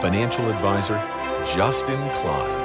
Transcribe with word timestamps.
Financial 0.00 0.48
Advisor, 0.50 0.96
Justin 1.46 2.10
Klein. 2.10 2.64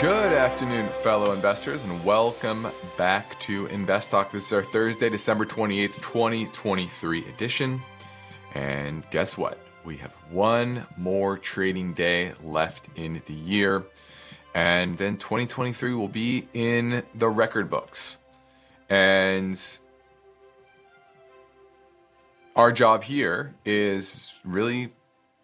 Good 0.00 0.32
afternoon, 0.32 0.88
fellow 0.88 1.32
investors, 1.32 1.82
and 1.82 2.04
welcome 2.04 2.66
back 2.96 3.38
to 3.40 3.66
Invest 3.66 4.10
Talk. 4.10 4.30
This 4.30 4.46
is 4.46 4.52
our 4.52 4.62
Thursday, 4.62 5.10
December 5.10 5.44
28th, 5.44 5.96
2023 5.96 7.26
edition. 7.26 7.82
And 8.54 9.08
guess 9.10 9.36
what? 9.36 9.58
We 9.84 9.96
have 9.98 10.12
one 10.30 10.86
more 10.96 11.36
trading 11.36 11.92
day 11.92 12.32
left 12.42 12.88
in 12.96 13.20
the 13.26 13.34
year. 13.34 13.84
And 14.54 14.96
then 14.96 15.16
2023 15.16 15.94
will 15.94 16.08
be 16.08 16.48
in 16.54 17.02
the 17.14 17.28
record 17.28 17.68
books. 17.68 18.18
And 18.88 19.60
our 22.56 22.72
job 22.72 23.04
here 23.04 23.54
is 23.64 24.34
really 24.44 24.92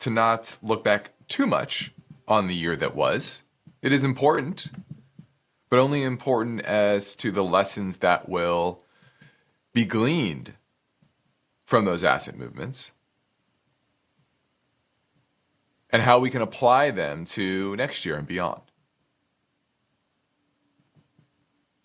to 0.00 0.10
not 0.10 0.56
look 0.62 0.84
back 0.84 1.12
too 1.28 1.46
much 1.46 1.92
on 2.28 2.46
the 2.46 2.54
year 2.54 2.76
that 2.76 2.94
was 2.94 3.44
it 3.82 3.92
is 3.92 4.04
important, 4.04 4.68
but 5.70 5.78
only 5.78 6.02
important 6.02 6.62
as 6.62 7.14
to 7.16 7.30
the 7.30 7.44
lessons 7.44 7.98
that 7.98 8.28
will 8.28 8.80
be 9.72 9.84
gleaned 9.84 10.54
from 11.64 11.84
those 11.84 12.02
asset 12.02 12.36
movements 12.36 12.92
and 15.90 16.02
how 16.02 16.18
we 16.18 16.30
can 16.30 16.42
apply 16.42 16.90
them 16.90 17.24
to 17.24 17.76
next 17.76 18.04
year 18.04 18.16
and 18.16 18.26
beyond. 18.26 18.62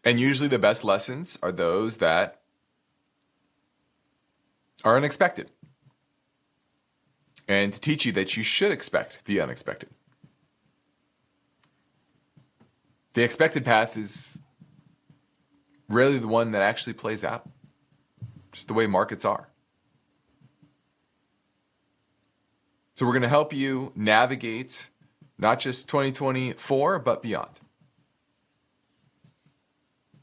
And 0.03 0.19
usually 0.19 0.49
the 0.49 0.57
best 0.57 0.83
lessons 0.83 1.37
are 1.43 1.51
those 1.51 1.97
that 1.97 2.40
are 4.83 4.97
unexpected. 4.97 5.51
And 7.47 7.73
to 7.73 7.79
teach 7.79 8.05
you 8.05 8.11
that 8.13 8.37
you 8.37 8.43
should 8.43 8.71
expect 8.71 9.25
the 9.25 9.41
unexpected. 9.41 9.89
the 13.13 13.23
expected 13.23 13.65
path 13.65 13.97
is 13.97 14.41
rarely 15.89 16.17
the 16.17 16.27
one 16.27 16.51
that 16.51 16.61
actually 16.61 16.93
plays 16.93 17.23
out, 17.23 17.49
just 18.51 18.67
the 18.67 18.73
way 18.73 18.87
markets 18.87 19.25
are. 19.25 19.49
So, 22.95 23.05
we're 23.05 23.13
going 23.13 23.23
to 23.23 23.29
help 23.29 23.51
you 23.51 23.91
navigate 23.95 24.89
not 25.39 25.59
just 25.59 25.89
2024, 25.89 26.99
but 26.99 27.23
beyond. 27.23 27.60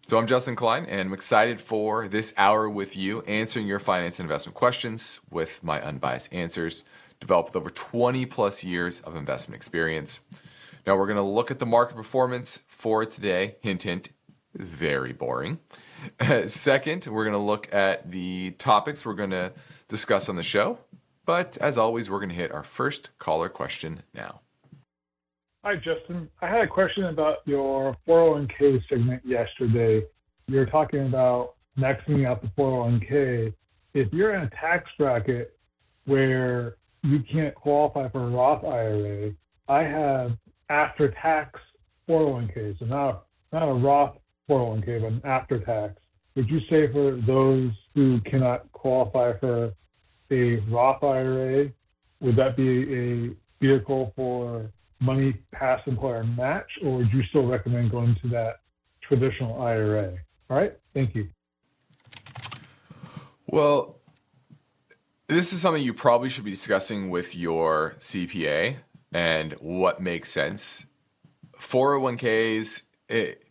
So, 0.09 0.17
I'm 0.17 0.27
Justin 0.27 0.56
Klein, 0.56 0.87
and 0.87 1.03
I'm 1.03 1.12
excited 1.12 1.61
for 1.61 2.09
this 2.09 2.33
hour 2.39 2.67
with 2.67 2.97
you, 2.97 3.20
answering 3.25 3.67
your 3.67 3.78
finance 3.78 4.19
and 4.19 4.25
investment 4.25 4.55
questions 4.55 5.20
with 5.31 5.62
my 5.62 5.83
unbiased 5.83 6.33
answers, 6.33 6.84
developed 7.20 7.51
with 7.51 7.56
over 7.56 7.69
20 7.69 8.25
plus 8.25 8.64
years 8.64 9.01
of 9.01 9.17
investment 9.17 9.56
experience. 9.56 10.23
Now 10.86 10.97
we're 10.97 11.09
going 11.09 11.19
to 11.19 11.23
look 11.23 11.51
at 11.51 11.58
the 11.58 11.67
market 11.67 11.95
performance 11.95 12.61
for 12.69 13.05
today. 13.05 13.57
Hint, 13.61 13.83
hint, 13.83 14.08
very 14.55 15.13
boring. 15.13 15.58
Second, 16.46 17.07
we're 17.07 17.25
going 17.25 17.36
to 17.36 17.39
look 17.39 17.70
at 17.75 18.11
the 18.11 18.52
topics 18.52 19.05
we're 19.05 19.13
going 19.13 19.29
to 19.29 19.52
discuss 19.89 20.30
on 20.30 20.36
the 20.36 20.42
show. 20.42 20.79
But 21.27 21.58
as 21.58 21.77
always, 21.77 22.08
we're 22.08 22.20
going 22.20 22.30
to 22.30 22.35
hit 22.35 22.51
our 22.51 22.63
first 22.63 23.11
caller 23.19 23.51
question 23.51 24.05
now. 24.14 24.40
Hi, 25.68 25.77
Justin. 25.77 26.30
I 26.40 26.48
had 26.48 26.62
a 26.62 26.67
question 26.67 27.05
about 27.05 27.40
your 27.45 27.95
401k 28.08 28.80
segment 28.89 29.20
yesterday. 29.23 30.02
You 30.46 30.56
were 30.56 30.64
talking 30.64 31.06
about 31.06 31.56
maxing 31.79 32.27
out 32.27 32.40
the 32.40 32.48
401k. 32.56 33.52
If 33.92 34.11
you're 34.11 34.34
in 34.34 34.45
a 34.45 34.51
tax 34.58 34.89
bracket 34.96 35.58
where 36.07 36.77
you 37.02 37.23
can't 37.30 37.55
qualify 37.55 38.08
for 38.08 38.24
a 38.24 38.30
Roth 38.30 38.64
IRA, 38.64 39.33
I 39.68 39.83
have 39.83 40.39
after 40.70 41.11
tax 41.11 41.61
401k. 42.08 42.78
So 42.78 42.86
not 42.86 43.27
not 43.52 43.68
a 43.68 43.74
Roth 43.74 44.17
401k, 44.48 45.02
but 45.02 45.12
an 45.12 45.20
after 45.24 45.58
tax. 45.58 46.01
Would 46.34 46.48
you 46.48 46.61
say 46.70 46.90
for 46.90 47.20
those 47.27 47.73
who 47.95 48.23
cannot 48.23 48.73
qualify 48.73 49.39
for 49.39 49.74
a 50.30 50.57
Roth 50.70 51.05
IRA, 51.05 51.68
would 52.23 52.36
that 52.36 52.57
be 52.57 52.95
a 52.95 53.30
vehicle 53.61 54.14
for 54.17 54.70
money 55.01 55.35
past 55.53 55.86
employer 55.86 56.25
match, 56.25 56.69
or 56.83 56.98
would 56.98 57.13
you 57.13 57.23
still 57.25 57.47
recommend 57.47 57.91
going 57.91 58.17
to 58.23 58.29
that 58.29 58.61
traditional 59.03 59.61
IRA? 59.63 60.17
All 60.51 60.57
right, 60.57 60.79
thank 60.95 61.14
you. 61.14 61.29
Well, 63.47 63.98
this 65.29 65.53
is 65.53 65.61
something 65.61 65.83
you 65.83 65.95
probably 65.95 66.29
should 66.29 66.45
be 66.45 66.51
discussing 66.51 67.11
with 67.11 67.37
your 67.37 67.97
CPA 67.98 68.77
and 69.13 69.53
what 69.55 70.01
makes 70.01 70.31
sense. 70.31 70.87
401ks, 71.58 72.87
it, 73.08 73.45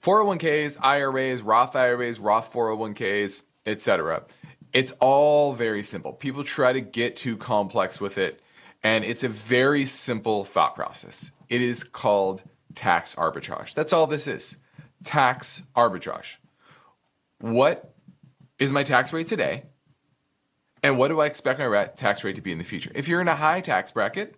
401ks, 0.00 0.78
IRAs, 0.82 1.42
Roth 1.42 1.76
IRAs, 1.76 2.20
Roth 2.20 2.52
401ks, 2.52 3.42
etc. 3.66 4.24
It's 4.72 4.92
all 5.00 5.54
very 5.54 5.82
simple. 5.82 6.12
People 6.12 6.44
try 6.44 6.72
to 6.72 6.80
get 6.80 7.16
too 7.16 7.36
complex 7.36 8.00
with 8.00 8.18
it, 8.18 8.40
and 8.82 9.04
it's 9.04 9.24
a 9.24 9.28
very 9.28 9.84
simple 9.84 10.44
thought 10.44 10.74
process. 10.74 11.32
It 11.48 11.60
is 11.60 11.82
called 11.84 12.42
tax 12.74 13.14
arbitrage. 13.14 13.74
That's 13.74 13.92
all 13.92 14.06
this 14.06 14.26
is. 14.26 14.56
Tax 15.04 15.62
arbitrage. 15.76 16.36
What 17.40 17.94
is 18.58 18.72
my 18.72 18.82
tax 18.82 19.12
rate 19.12 19.26
today? 19.26 19.64
And 20.82 20.98
what 20.98 21.08
do 21.08 21.20
I 21.20 21.26
expect 21.26 21.58
my 21.58 21.84
tax 21.96 22.22
rate 22.22 22.36
to 22.36 22.42
be 22.42 22.52
in 22.52 22.58
the 22.58 22.64
future? 22.64 22.92
If 22.94 23.08
you're 23.08 23.20
in 23.20 23.28
a 23.28 23.34
high 23.34 23.60
tax 23.60 23.90
bracket, 23.90 24.36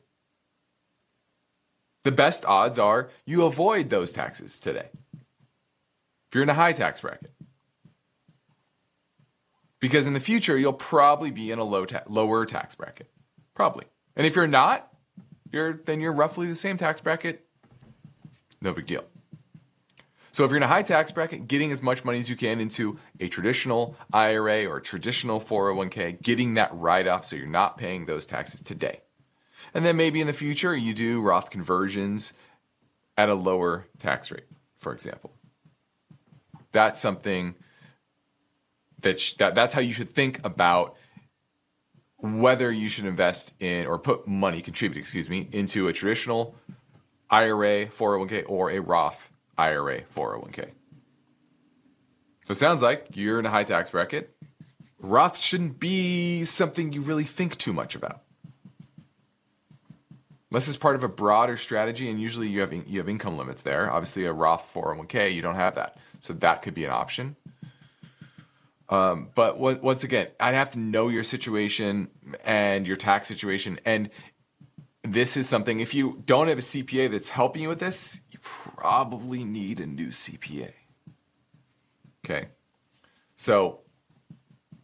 the 2.04 2.12
best 2.12 2.46
odds 2.46 2.78
are 2.78 3.10
you 3.26 3.44
avoid 3.44 3.90
those 3.90 4.12
taxes 4.12 4.58
today. 4.58 4.88
If 5.12 6.34
you're 6.34 6.42
in 6.42 6.48
a 6.48 6.54
high 6.54 6.72
tax 6.72 7.00
bracket. 7.00 7.32
Because 9.80 10.06
in 10.06 10.12
the 10.12 10.20
future, 10.20 10.58
you'll 10.58 10.72
probably 10.72 11.30
be 11.30 11.50
in 11.50 11.58
a 11.58 11.64
low 11.64 11.86
ta- 11.86 12.02
lower 12.06 12.44
tax 12.46 12.74
bracket. 12.74 13.10
Probably. 13.54 13.86
And 14.20 14.26
if 14.26 14.36
you're 14.36 14.46
not, 14.46 14.92
you're 15.50 15.72
then 15.72 15.98
you're 15.98 16.12
roughly 16.12 16.46
the 16.46 16.54
same 16.54 16.76
tax 16.76 17.00
bracket. 17.00 17.46
No 18.60 18.74
big 18.74 18.84
deal. 18.84 19.02
So 20.30 20.44
if 20.44 20.50
you're 20.50 20.58
in 20.58 20.62
a 20.62 20.66
high 20.66 20.82
tax 20.82 21.10
bracket, 21.10 21.48
getting 21.48 21.72
as 21.72 21.82
much 21.82 22.04
money 22.04 22.18
as 22.18 22.28
you 22.28 22.36
can 22.36 22.60
into 22.60 22.98
a 23.18 23.28
traditional 23.28 23.96
IRA 24.12 24.66
or 24.66 24.78
traditional 24.78 25.40
401k, 25.40 26.20
getting 26.20 26.52
that 26.52 26.68
write 26.74 27.08
off 27.08 27.24
so 27.24 27.34
you're 27.34 27.46
not 27.46 27.78
paying 27.78 28.04
those 28.04 28.26
taxes 28.26 28.60
today. 28.60 29.00
And 29.72 29.86
then 29.86 29.96
maybe 29.96 30.20
in 30.20 30.26
the 30.26 30.34
future, 30.34 30.76
you 30.76 30.92
do 30.92 31.22
Roth 31.22 31.48
conversions 31.48 32.34
at 33.16 33.30
a 33.30 33.34
lower 33.34 33.86
tax 33.98 34.30
rate, 34.30 34.44
for 34.76 34.92
example. 34.92 35.32
That's 36.72 37.00
something 37.00 37.54
that, 39.00 39.18
sh- 39.18 39.36
that 39.36 39.54
that's 39.54 39.72
how 39.72 39.80
you 39.80 39.94
should 39.94 40.10
think 40.10 40.44
about 40.44 40.98
whether 42.22 42.70
you 42.70 42.88
should 42.88 43.06
invest 43.06 43.54
in 43.60 43.86
or 43.86 43.98
put 43.98 44.26
money, 44.26 44.60
contribute, 44.60 45.00
excuse 45.00 45.28
me, 45.28 45.48
into 45.52 45.88
a 45.88 45.92
traditional 45.92 46.54
IRA 47.30 47.86
401k 47.86 48.44
or 48.48 48.70
a 48.70 48.80
Roth 48.80 49.30
IRA 49.56 50.02
401k. 50.02 50.70
So 52.46 52.52
it 52.52 52.56
sounds 52.56 52.82
like 52.82 53.08
you're 53.14 53.38
in 53.38 53.46
a 53.46 53.50
high 53.50 53.64
tax 53.64 53.90
bracket. 53.90 54.34
Roth 55.00 55.38
shouldn't 55.38 55.80
be 55.80 56.44
something 56.44 56.92
you 56.92 57.00
really 57.00 57.24
think 57.24 57.56
too 57.56 57.72
much 57.72 57.94
about. 57.94 58.22
Unless 60.50 60.66
it's 60.66 60.76
part 60.76 60.96
of 60.96 61.04
a 61.04 61.08
broader 61.08 61.56
strategy, 61.56 62.10
and 62.10 62.20
usually 62.20 62.48
you 62.48 62.60
have 62.60 62.72
you 62.72 62.98
have 62.98 63.08
income 63.08 63.38
limits 63.38 63.62
there. 63.62 63.90
Obviously, 63.90 64.24
a 64.24 64.32
Roth 64.32 64.72
401k, 64.74 65.32
you 65.32 65.42
don't 65.42 65.54
have 65.54 65.76
that, 65.76 65.96
so 66.18 66.32
that 66.34 66.62
could 66.62 66.74
be 66.74 66.84
an 66.84 66.90
option. 66.90 67.36
Um, 68.90 69.30
but 69.36 69.56
once 69.58 70.02
again, 70.02 70.28
I'd 70.40 70.54
have 70.54 70.70
to 70.70 70.78
know 70.78 71.08
your 71.08 71.22
situation 71.22 72.10
and 72.44 72.88
your 72.88 72.96
tax 72.96 73.28
situation, 73.28 73.78
and 73.84 74.10
this 75.04 75.36
is 75.36 75.48
something. 75.48 75.78
If 75.78 75.94
you 75.94 76.22
don't 76.26 76.48
have 76.48 76.58
a 76.58 76.62
CPA 76.62 77.10
that's 77.10 77.28
helping 77.28 77.62
you 77.62 77.68
with 77.68 77.78
this, 77.78 78.20
you 78.32 78.40
probably 78.42 79.44
need 79.44 79.78
a 79.78 79.86
new 79.86 80.08
CPA. 80.08 80.72
Okay, 82.24 82.48
so 83.36 83.80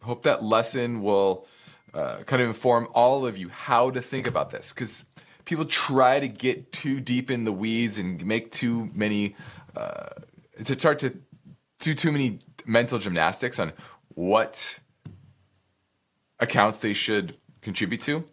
hope 0.01 0.23
that 0.23 0.41
lesson 0.41 1.01
will 1.01 1.45
uh, 1.93 2.19
kind 2.25 2.41
of 2.41 2.47
inform 2.47 2.87
all 2.93 3.25
of 3.25 3.37
you 3.37 3.49
how 3.49 3.89
to 3.91 4.01
think 4.01 4.25
about 4.25 4.51
this 4.51 4.71
because 4.71 5.05
people 5.43 5.65
try 5.65 6.19
to 6.19 6.29
get 6.29 6.71
too 6.71 7.01
deep 7.01 7.29
in 7.29 7.43
the 7.43 7.51
weeds 7.51 7.97
and 7.97 8.25
make 8.25 8.51
too 8.51 8.89
many 8.93 9.35
uh, 9.75 10.09
to 10.63 10.79
start 10.79 10.99
to 10.99 11.17
do 11.79 11.93
too 11.93 12.11
many 12.11 12.39
mental 12.65 12.99
gymnastics 12.99 13.59
on 13.59 13.73
what 14.17 14.79
accounts 16.39 16.79
they 16.79 16.93
should 16.93 17.35
contribute 17.61 18.01
to 18.01 18.23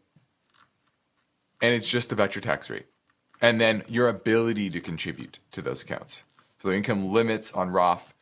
and 1.60 1.74
it's 1.74 1.90
just 1.90 2.10
about 2.10 2.34
your 2.34 2.40
tax 2.40 2.70
rate 2.70 2.86
and 3.42 3.60
then 3.60 3.82
your 3.86 4.08
ability 4.08 4.70
to 4.70 4.80
contribute 4.80 5.40
to 5.50 5.60
those 5.60 5.82
accounts 5.82 6.24
so 6.56 6.68
the 6.68 6.74
income 6.74 7.12
limits 7.12 7.52
on 7.52 7.68
roth 7.68 8.14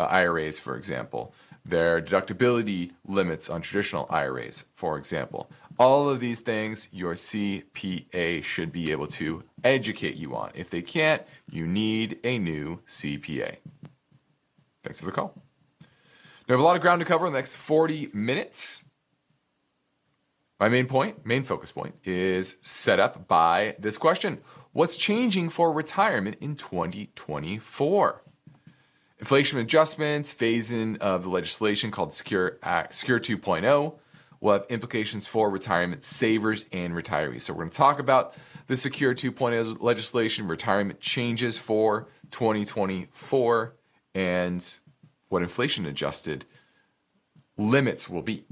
uh, 0.00 0.04
iras 0.04 0.58
for 0.58 0.76
example 0.76 1.32
their 1.64 2.02
deductibility 2.02 2.92
limits 3.06 3.48
on 3.48 3.62
traditional 3.62 4.06
IRAs, 4.10 4.64
for 4.74 4.98
example. 4.98 5.50
All 5.78 6.08
of 6.08 6.20
these 6.20 6.40
things 6.40 6.88
your 6.92 7.14
CPA 7.14 8.44
should 8.44 8.70
be 8.70 8.92
able 8.92 9.06
to 9.08 9.42
educate 9.64 10.16
you 10.16 10.36
on. 10.36 10.50
If 10.54 10.70
they 10.70 10.82
can't, 10.82 11.22
you 11.50 11.66
need 11.66 12.18
a 12.22 12.38
new 12.38 12.80
CPA. 12.86 13.56
Thanks 14.82 15.00
for 15.00 15.06
the 15.06 15.12
call. 15.12 15.43
We 16.46 16.52
have 16.52 16.60
a 16.60 16.64
lot 16.64 16.76
of 16.76 16.82
ground 16.82 17.00
to 17.00 17.06
cover 17.06 17.26
in 17.26 17.32
the 17.32 17.38
next 17.38 17.56
40 17.56 18.10
minutes. 18.12 18.84
My 20.60 20.68
main 20.68 20.86
point, 20.86 21.24
main 21.24 21.42
focus 21.42 21.72
point, 21.72 21.94
is 22.04 22.56
set 22.60 23.00
up 23.00 23.26
by 23.26 23.76
this 23.78 23.96
question 23.96 24.40
What's 24.72 24.98
changing 24.98 25.48
for 25.48 25.72
retirement 25.72 26.36
in 26.40 26.56
2024? 26.56 28.22
Inflation 29.20 29.58
adjustments, 29.58 30.34
phasing 30.34 30.98
of 30.98 31.22
the 31.22 31.30
legislation 31.30 31.90
called 31.90 32.12
Secure 32.12 32.58
Act, 32.62 32.92
Secure 32.92 33.18
2.0 33.18 33.94
will 34.40 34.52
have 34.52 34.66
implications 34.68 35.26
for 35.26 35.48
retirement 35.48 36.04
savers 36.04 36.66
and 36.72 36.92
retirees. 36.92 37.42
So 37.42 37.54
we're 37.54 37.60
going 37.60 37.70
to 37.70 37.76
talk 37.76 37.98
about 37.98 38.36
the 38.66 38.76
Secure 38.76 39.14
2.0 39.14 39.80
legislation, 39.80 40.46
retirement 40.46 41.00
changes 41.00 41.56
for 41.56 42.08
2024, 42.30 43.74
and 44.14 44.78
what 45.34 45.42
inflation 45.42 45.84
adjusted 45.84 46.44
limits 47.58 48.08
will 48.08 48.22
be. 48.22 48.44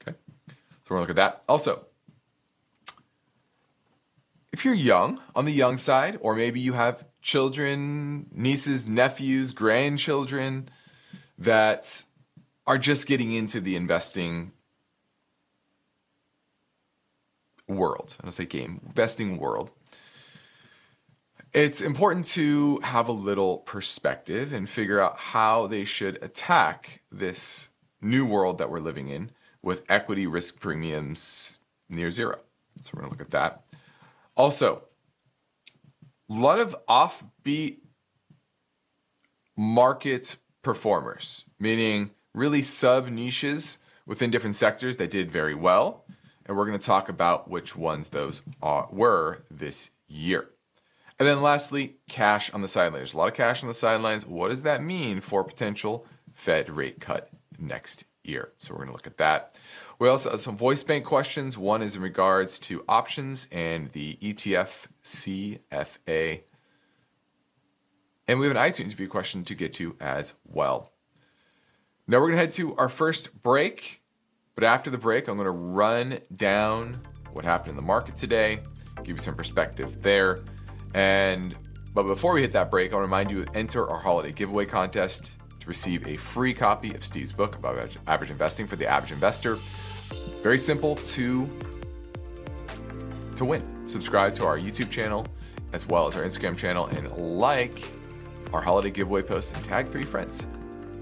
Okay, 0.00 0.16
so 0.48 0.54
we're 0.88 0.96
to 0.96 1.00
look 1.00 1.10
at 1.10 1.16
that. 1.16 1.42
Also, 1.46 1.84
if 4.50 4.64
you're 4.64 4.72
young, 4.72 5.20
on 5.34 5.44
the 5.44 5.52
young 5.52 5.76
side, 5.76 6.16
or 6.22 6.34
maybe 6.34 6.58
you 6.58 6.72
have 6.72 7.04
children, 7.20 8.28
nieces, 8.32 8.88
nephews, 8.88 9.52
grandchildren 9.52 10.70
that 11.36 12.02
are 12.66 12.78
just 12.78 13.06
getting 13.06 13.32
into 13.32 13.60
the 13.60 13.76
investing 13.76 14.52
world. 17.68 18.16
I 18.20 18.22
don't 18.22 18.32
say 18.32 18.46
game, 18.46 18.80
investing 18.86 19.36
world. 19.36 19.70
It's 21.54 21.82
important 21.82 22.24
to 22.28 22.78
have 22.78 23.08
a 23.08 23.12
little 23.12 23.58
perspective 23.58 24.54
and 24.54 24.66
figure 24.66 25.00
out 25.00 25.18
how 25.18 25.66
they 25.66 25.84
should 25.84 26.22
attack 26.22 27.02
this 27.12 27.68
new 28.00 28.24
world 28.24 28.56
that 28.56 28.70
we're 28.70 28.80
living 28.80 29.08
in 29.08 29.30
with 29.62 29.84
equity 29.90 30.26
risk 30.26 30.60
premiums 30.60 31.58
near 31.90 32.10
zero. 32.10 32.38
So 32.80 32.92
we're 32.94 33.02
going 33.02 33.12
to 33.12 33.18
look 33.18 33.26
at 33.26 33.32
that. 33.32 33.64
Also, 34.34 34.84
a 36.30 36.32
lot 36.32 36.58
of 36.58 36.74
offbeat 36.88 37.80
market 39.54 40.36
performers, 40.62 41.44
meaning 41.58 42.12
really 42.32 42.62
sub 42.62 43.08
niches 43.08 43.76
within 44.06 44.30
different 44.30 44.56
sectors 44.56 44.96
that 44.96 45.10
did 45.10 45.30
very 45.30 45.54
well. 45.54 46.06
And 46.46 46.56
we're 46.56 46.64
going 46.64 46.78
to 46.78 46.86
talk 46.86 47.10
about 47.10 47.50
which 47.50 47.76
ones 47.76 48.08
those 48.08 48.40
are, 48.62 48.88
were 48.90 49.44
this 49.50 49.90
year. 50.08 50.48
And 51.18 51.28
then 51.28 51.42
lastly, 51.42 51.96
cash 52.08 52.52
on 52.52 52.62
the 52.62 52.68
sidelines. 52.68 53.00
There's 53.00 53.14
a 53.14 53.18
lot 53.18 53.28
of 53.28 53.34
cash 53.34 53.62
on 53.62 53.68
the 53.68 53.74
sidelines. 53.74 54.26
What 54.26 54.48
does 54.48 54.62
that 54.62 54.82
mean 54.82 55.20
for 55.20 55.44
potential 55.44 56.06
Fed 56.32 56.70
rate 56.70 57.00
cut 57.00 57.28
next 57.58 58.04
year? 58.24 58.52
So 58.58 58.72
we're 58.72 58.78
going 58.78 58.88
to 58.88 58.94
look 58.94 59.06
at 59.06 59.18
that. 59.18 59.58
We 59.98 60.08
also 60.08 60.30
have 60.30 60.40
some 60.40 60.56
voice 60.56 60.82
bank 60.82 61.04
questions. 61.04 61.56
One 61.56 61.82
is 61.82 61.96
in 61.96 62.02
regards 62.02 62.58
to 62.60 62.84
options 62.88 63.46
and 63.52 63.92
the 63.92 64.18
ETF 64.22 64.88
CFA. 65.04 66.40
And 68.26 68.40
we 68.40 68.46
have 68.46 68.56
an 68.56 68.62
iTunes 68.62 68.94
view 68.94 69.08
question 69.08 69.44
to 69.44 69.54
get 69.54 69.74
to 69.74 69.96
as 70.00 70.34
well. 70.44 70.92
Now 72.06 72.18
we're 72.18 72.28
going 72.28 72.34
to 72.34 72.40
head 72.40 72.50
to 72.52 72.74
our 72.76 72.88
first 72.88 73.42
break. 73.42 74.02
But 74.54 74.64
after 74.64 74.90
the 74.90 74.98
break, 74.98 75.28
I'm 75.28 75.36
going 75.36 75.46
to 75.46 75.50
run 75.50 76.18
down 76.34 77.00
what 77.32 77.44
happened 77.44 77.70
in 77.70 77.76
the 77.76 77.82
market 77.82 78.16
today, 78.16 78.60
give 79.02 79.16
you 79.16 79.22
some 79.22 79.34
perspective 79.34 80.02
there. 80.02 80.40
And 80.94 81.56
but 81.94 82.04
before 82.04 82.34
we 82.34 82.40
hit 82.40 82.52
that 82.52 82.70
break, 82.70 82.92
I'll 82.92 83.00
remind 83.00 83.30
you 83.30 83.44
to 83.44 83.56
enter 83.56 83.88
our 83.88 84.00
holiday 84.00 84.32
giveaway 84.32 84.64
contest 84.64 85.36
to 85.60 85.68
receive 85.68 86.06
a 86.06 86.16
free 86.16 86.54
copy 86.54 86.94
of 86.94 87.04
Steve's 87.04 87.32
book 87.32 87.56
about 87.56 87.96
average 88.06 88.30
investing 88.30 88.66
for 88.66 88.76
the 88.76 88.86
average 88.86 89.12
investor. 89.12 89.56
Very 90.42 90.58
simple 90.58 90.96
to 90.96 91.48
to 93.36 93.44
win. 93.44 93.86
Subscribe 93.86 94.34
to 94.34 94.44
our 94.46 94.58
YouTube 94.58 94.90
channel 94.90 95.26
as 95.72 95.86
well 95.86 96.06
as 96.06 96.16
our 96.16 96.22
Instagram 96.22 96.56
channel 96.56 96.86
and 96.86 97.10
like 97.12 97.88
our 98.52 98.60
holiday 98.60 98.90
giveaway 98.90 99.22
post 99.22 99.54
and 99.54 99.64
tag 99.64 99.88
three 99.88 100.04
friends. 100.04 100.48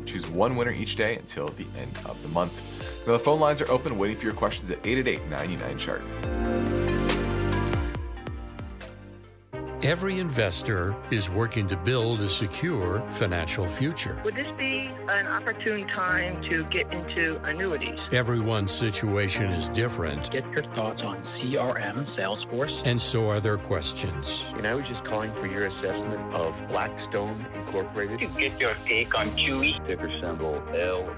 Choose 0.06 0.26
one 0.28 0.56
winner 0.56 0.72
each 0.72 0.96
day 0.96 1.16
until 1.16 1.48
the 1.48 1.66
end 1.76 1.98
of 2.04 2.20
the 2.22 2.28
month. 2.28 3.06
Now 3.06 3.12
the 3.12 3.18
phone 3.18 3.40
lines 3.40 3.60
are 3.60 3.70
open, 3.70 3.98
waiting 3.98 4.16
for 4.16 4.24
your 4.24 4.34
questions 4.34 4.70
at 4.70 4.78
888 4.84 5.28
99 5.28 5.78
chart. 5.78 6.02
Every 9.90 10.20
investor 10.20 10.94
is 11.10 11.28
working 11.28 11.66
to 11.66 11.76
build 11.76 12.22
a 12.22 12.28
secure 12.28 13.00
financial 13.08 13.66
future. 13.66 14.22
Would 14.24 14.36
this 14.36 14.46
be 14.56 14.88
an 15.08 15.26
opportune 15.26 15.88
time 15.88 16.40
to 16.48 16.62
get 16.66 16.92
into 16.92 17.42
annuities? 17.42 17.98
Everyone's 18.12 18.70
situation 18.70 19.46
is 19.46 19.68
different. 19.70 20.30
Get 20.30 20.46
your 20.52 20.62
thoughts 20.76 21.00
on 21.02 21.20
CRM, 21.42 22.06
Salesforce. 22.16 22.70
And 22.84 23.02
so 23.02 23.28
are 23.30 23.40
their 23.40 23.56
questions. 23.56 24.46
And 24.56 24.64
I 24.64 24.74
was 24.74 24.86
just 24.86 25.04
calling 25.06 25.32
for 25.32 25.46
your 25.48 25.66
assessment 25.66 26.36
of 26.36 26.54
Blackstone 26.68 27.44
Incorporated. 27.56 28.20
To 28.20 28.26
get 28.38 28.60
your 28.60 28.76
take 28.86 29.12
on 29.16 29.32
QE. 29.32 29.84
Ticker 29.88 30.20
symbol 30.20 30.62
LECO. 30.70 31.16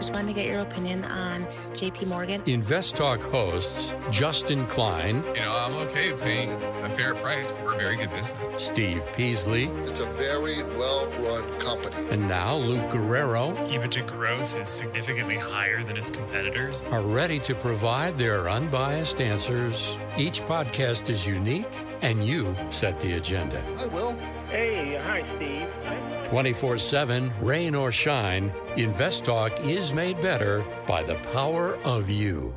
Just 0.00 0.12
wanted 0.12 0.28
to 0.28 0.32
get 0.32 0.46
your 0.46 0.62
opinion 0.62 1.04
on 1.04 1.46
JP 1.82 2.06
Morgan. 2.06 2.42
Invest 2.46 2.94
Talk 2.94 3.20
hosts 3.20 3.92
Justin 4.08 4.66
Klein. 4.66 5.16
You 5.34 5.40
know, 5.40 5.52
I'm 5.52 5.74
okay 5.88 6.12
paying 6.12 6.52
a 6.84 6.88
fair 6.88 7.12
price 7.12 7.50
for 7.50 7.74
a 7.74 7.76
very 7.76 7.96
good 7.96 8.10
business. 8.10 8.48
Steve 8.62 9.04
Peasley. 9.14 9.64
It's 9.80 9.98
a 9.98 10.06
very 10.06 10.62
well 10.78 11.08
run 11.18 11.58
company. 11.58 11.96
And 12.08 12.28
now 12.28 12.54
Luke 12.54 12.88
Guerrero. 12.88 13.50
EBITDA 13.66 14.06
growth 14.06 14.56
is 14.60 14.68
significantly 14.68 15.36
higher 15.36 15.82
than 15.82 15.96
its 15.96 16.12
competitors. 16.12 16.84
Are 16.92 17.02
ready 17.02 17.40
to 17.40 17.54
provide 17.56 18.16
their 18.16 18.48
unbiased 18.48 19.20
answers. 19.20 19.98
Each 20.16 20.40
podcast 20.42 21.10
is 21.10 21.26
unique, 21.26 21.66
and 22.00 22.24
you 22.24 22.54
set 22.70 23.00
the 23.00 23.14
agenda. 23.14 23.60
I 23.80 23.86
will. 23.88 24.16
Hey, 24.52 25.00
hi, 25.02 25.24
Steve. 25.36 25.66
24 26.26 26.76
7, 26.76 27.32
rain 27.40 27.74
or 27.74 27.90
shine, 27.90 28.52
Invest 28.76 29.24
Talk 29.24 29.58
is 29.64 29.94
made 29.94 30.20
better 30.20 30.62
by 30.86 31.02
the 31.02 31.14
power 31.32 31.76
of 31.84 32.10
you. 32.10 32.54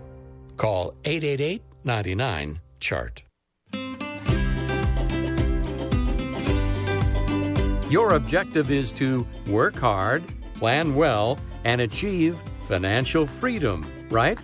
Call 0.57 0.93
888 1.05 1.63
99 1.85 2.59
Chart. 2.81 3.23
Your 7.89 8.15
objective 8.15 8.71
is 8.71 8.91
to 8.91 9.25
work 9.47 9.79
hard, 9.79 10.25
plan 10.55 10.95
well, 10.95 11.39
and 11.63 11.79
achieve 11.79 12.43
financial 12.63 13.25
freedom, 13.25 13.89
right? 14.09 14.37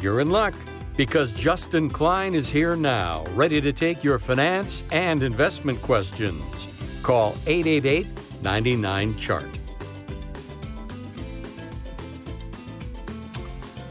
You're 0.00 0.20
in 0.20 0.30
luck 0.30 0.54
because 0.96 1.34
Justin 1.34 1.90
Klein 1.90 2.32
is 2.32 2.48
here 2.48 2.76
now, 2.76 3.24
ready 3.34 3.60
to 3.60 3.72
take 3.72 4.04
your 4.04 4.20
finance 4.20 4.84
and 4.92 5.24
investment 5.24 5.82
questions. 5.82 6.68
Call 7.02 7.36
888 7.46 8.06
99 8.42 9.16
Chart. 9.16 9.44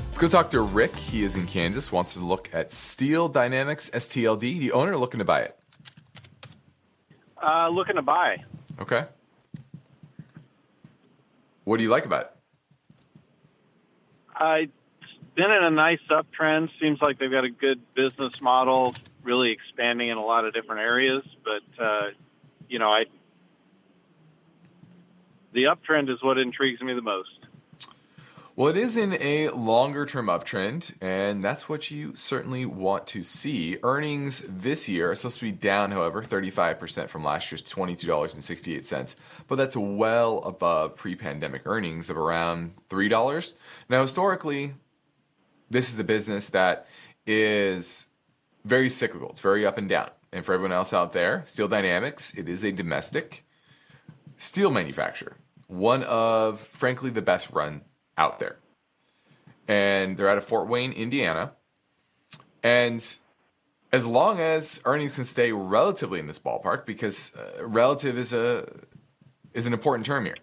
Let's 0.05 0.17
go 0.17 0.27
talk 0.27 0.49
to 0.51 0.61
Rick. 0.61 0.95
He 0.95 1.23
is 1.23 1.35
in 1.35 1.47
Kansas, 1.47 1.91
wants 1.91 2.13
to 2.13 2.19
look 2.19 2.49
at 2.53 2.71
Steel 2.71 3.27
Dynamics 3.27 3.89
STLD. 3.93 4.59
The 4.59 4.71
owner 4.71 4.95
looking 4.95 5.17
to 5.17 5.25
buy 5.25 5.41
it. 5.41 5.57
Uh, 7.41 7.69
looking 7.69 7.95
to 7.95 8.01
buy. 8.01 8.37
Okay. 8.79 9.05
What 11.63 11.77
do 11.77 11.83
you 11.83 11.89
like 11.89 12.05
about 12.05 12.21
it? 12.21 12.31
Uh, 14.39 14.55
it's 14.63 14.73
been 15.35 15.51
in 15.51 15.63
a 15.63 15.71
nice 15.71 15.99
uptrend. 16.09 16.69
Seems 16.79 17.01
like 17.01 17.19
they've 17.19 17.31
got 17.31 17.43
a 17.43 17.49
good 17.49 17.79
business 17.95 18.41
model, 18.41 18.95
really 19.23 19.51
expanding 19.51 20.09
in 20.09 20.17
a 20.17 20.25
lot 20.25 20.45
of 20.45 20.53
different 20.53 20.81
areas. 20.81 21.23
But 21.43 21.83
uh, 21.83 22.09
you 22.71 22.79
know, 22.79 22.89
I 22.89 23.03
the 25.53 25.63
uptrend 25.63 26.09
is 26.09 26.23
what 26.23 26.37
intrigues 26.37 26.81
me 26.81 26.93
the 26.93 27.01
most. 27.01 27.29
Well, 28.55 28.69
it 28.69 28.77
is 28.77 28.95
in 28.95 29.17
a 29.19 29.49
longer 29.49 30.05
term 30.05 30.27
uptrend, 30.27 30.93
and 31.01 31.43
that's 31.43 31.67
what 31.67 31.91
you 31.91 32.15
certainly 32.15 32.65
want 32.65 33.07
to 33.07 33.23
see. 33.23 33.77
Earnings 33.83 34.45
this 34.47 34.87
year 34.87 35.11
are 35.11 35.15
supposed 35.15 35.39
to 35.39 35.45
be 35.45 35.51
down, 35.51 35.91
however, 35.91 36.21
35% 36.21 37.09
from 37.09 37.23
last 37.23 37.51
year's 37.51 37.63
$22.68, 37.63 39.15
but 39.47 39.55
that's 39.55 39.75
well 39.75 40.39
above 40.39 40.95
pre 40.95 41.15
pandemic 41.15 41.63
earnings 41.65 42.09
of 42.09 42.17
around 42.17 42.73
$3. 42.89 43.53
Now, 43.89 44.01
historically, 44.01 44.73
this 45.69 45.91
is 45.91 45.99
a 45.99 46.03
business 46.05 46.49
that 46.49 46.87
is 47.25 48.07
very 48.63 48.89
cyclical, 48.89 49.29
it's 49.29 49.41
very 49.41 49.65
up 49.65 49.77
and 49.77 49.89
down. 49.89 50.09
And 50.33 50.45
for 50.45 50.53
everyone 50.53 50.71
else 50.71 50.93
out 50.93 51.13
there, 51.13 51.43
Steel 51.45 51.67
Dynamics, 51.67 52.33
it 52.37 52.47
is 52.47 52.63
a 52.63 52.71
domestic 52.71 53.45
steel 54.37 54.71
manufacturer, 54.71 55.37
one 55.67 56.03
of, 56.03 56.59
frankly, 56.59 57.09
the 57.09 57.21
best 57.21 57.51
run 57.51 57.81
out 58.17 58.39
there. 58.39 58.57
And 59.67 60.17
they're 60.17 60.29
out 60.29 60.37
of 60.37 60.45
Fort 60.45 60.67
Wayne, 60.67 60.93
Indiana. 60.93 61.51
And 62.63 63.03
as 63.91 64.05
long 64.05 64.39
as 64.39 64.81
earnings 64.85 65.15
can 65.15 65.25
stay 65.25 65.51
relatively 65.51 66.19
in 66.19 66.27
this 66.27 66.39
ballpark, 66.39 66.85
because 66.85 67.35
uh, 67.35 67.65
relative 67.65 68.17
is 68.17 68.33
a 68.33 68.67
is 69.53 69.65
an 69.65 69.73
important 69.73 70.05
term 70.05 70.25
here, 70.25 70.37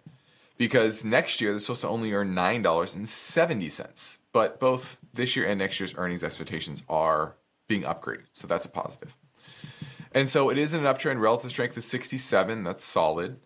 because 0.58 1.04
next 1.04 1.40
year 1.40 1.52
they're 1.52 1.58
supposed 1.58 1.80
to 1.80 1.88
only 1.88 2.12
earn 2.12 2.34
nine 2.34 2.60
dollars 2.62 2.94
and 2.94 3.08
seventy 3.08 3.68
cents, 3.70 4.18
but 4.32 4.60
both 4.60 4.98
this 5.14 5.34
year 5.34 5.46
and 5.46 5.58
next 5.58 5.80
year's 5.80 5.94
earnings 5.96 6.22
expectations 6.22 6.84
are 6.88 7.36
being 7.68 7.82
upgraded, 7.82 8.26
so 8.32 8.46
that's 8.46 8.66
a 8.66 8.70
positive. 8.70 9.16
And 10.18 10.28
so 10.28 10.50
it 10.50 10.58
is 10.58 10.74
in 10.74 10.84
an 10.84 10.92
uptrend. 10.92 11.20
Relative 11.20 11.48
strength 11.48 11.78
is 11.78 11.84
sixty 11.84 12.18
seven. 12.18 12.64
That's 12.64 12.82
solid. 12.82 13.38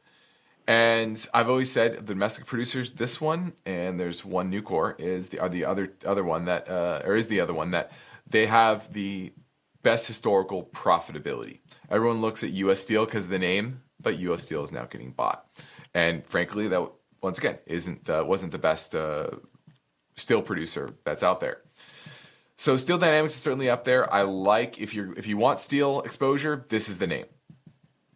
And 0.66 1.22
I've 1.34 1.50
always 1.50 1.70
said 1.70 2.06
the 2.06 2.14
domestic 2.14 2.46
producers, 2.46 2.92
this 2.92 3.20
one 3.20 3.52
and 3.66 4.00
there's 4.00 4.24
one 4.24 4.50
Nucor 4.50 4.98
is 4.98 5.28
the 5.28 5.38
are 5.40 5.50
the 5.50 5.66
other 5.66 5.92
other 6.06 6.24
one 6.24 6.46
that 6.46 6.70
uh, 6.70 7.02
or 7.04 7.14
is 7.14 7.26
the 7.26 7.40
other 7.40 7.52
one 7.52 7.72
that 7.72 7.92
they 8.26 8.46
have 8.46 8.90
the 8.94 9.34
best 9.82 10.06
historical 10.06 10.64
profitability. 10.72 11.58
Everyone 11.90 12.22
looks 12.22 12.42
at 12.42 12.48
U.S. 12.52 12.80
Steel 12.80 13.04
because 13.04 13.24
of 13.24 13.30
the 13.30 13.38
name, 13.38 13.82
but 14.00 14.18
U.S. 14.20 14.44
Steel 14.44 14.62
is 14.62 14.72
now 14.72 14.86
getting 14.86 15.10
bought, 15.10 15.44
and 15.92 16.26
frankly, 16.26 16.68
that 16.68 16.90
once 17.22 17.36
again 17.36 17.58
isn't 17.66 18.08
uh, 18.08 18.24
wasn't 18.26 18.50
the 18.50 18.58
best 18.58 18.94
uh, 18.94 19.26
steel 20.16 20.40
producer 20.40 20.94
that's 21.04 21.22
out 21.22 21.40
there. 21.40 21.58
So 22.56 22.76
Steel 22.76 22.98
Dynamics 22.98 23.34
is 23.34 23.40
certainly 23.40 23.70
up 23.70 23.84
there. 23.84 24.12
I 24.12 24.22
like 24.22 24.78
if 24.78 24.94
you 24.94 25.14
if 25.16 25.26
you 25.26 25.36
want 25.36 25.58
steel 25.58 26.02
exposure, 26.02 26.64
this 26.68 26.88
is 26.88 26.98
the 26.98 27.06
name. 27.06 27.26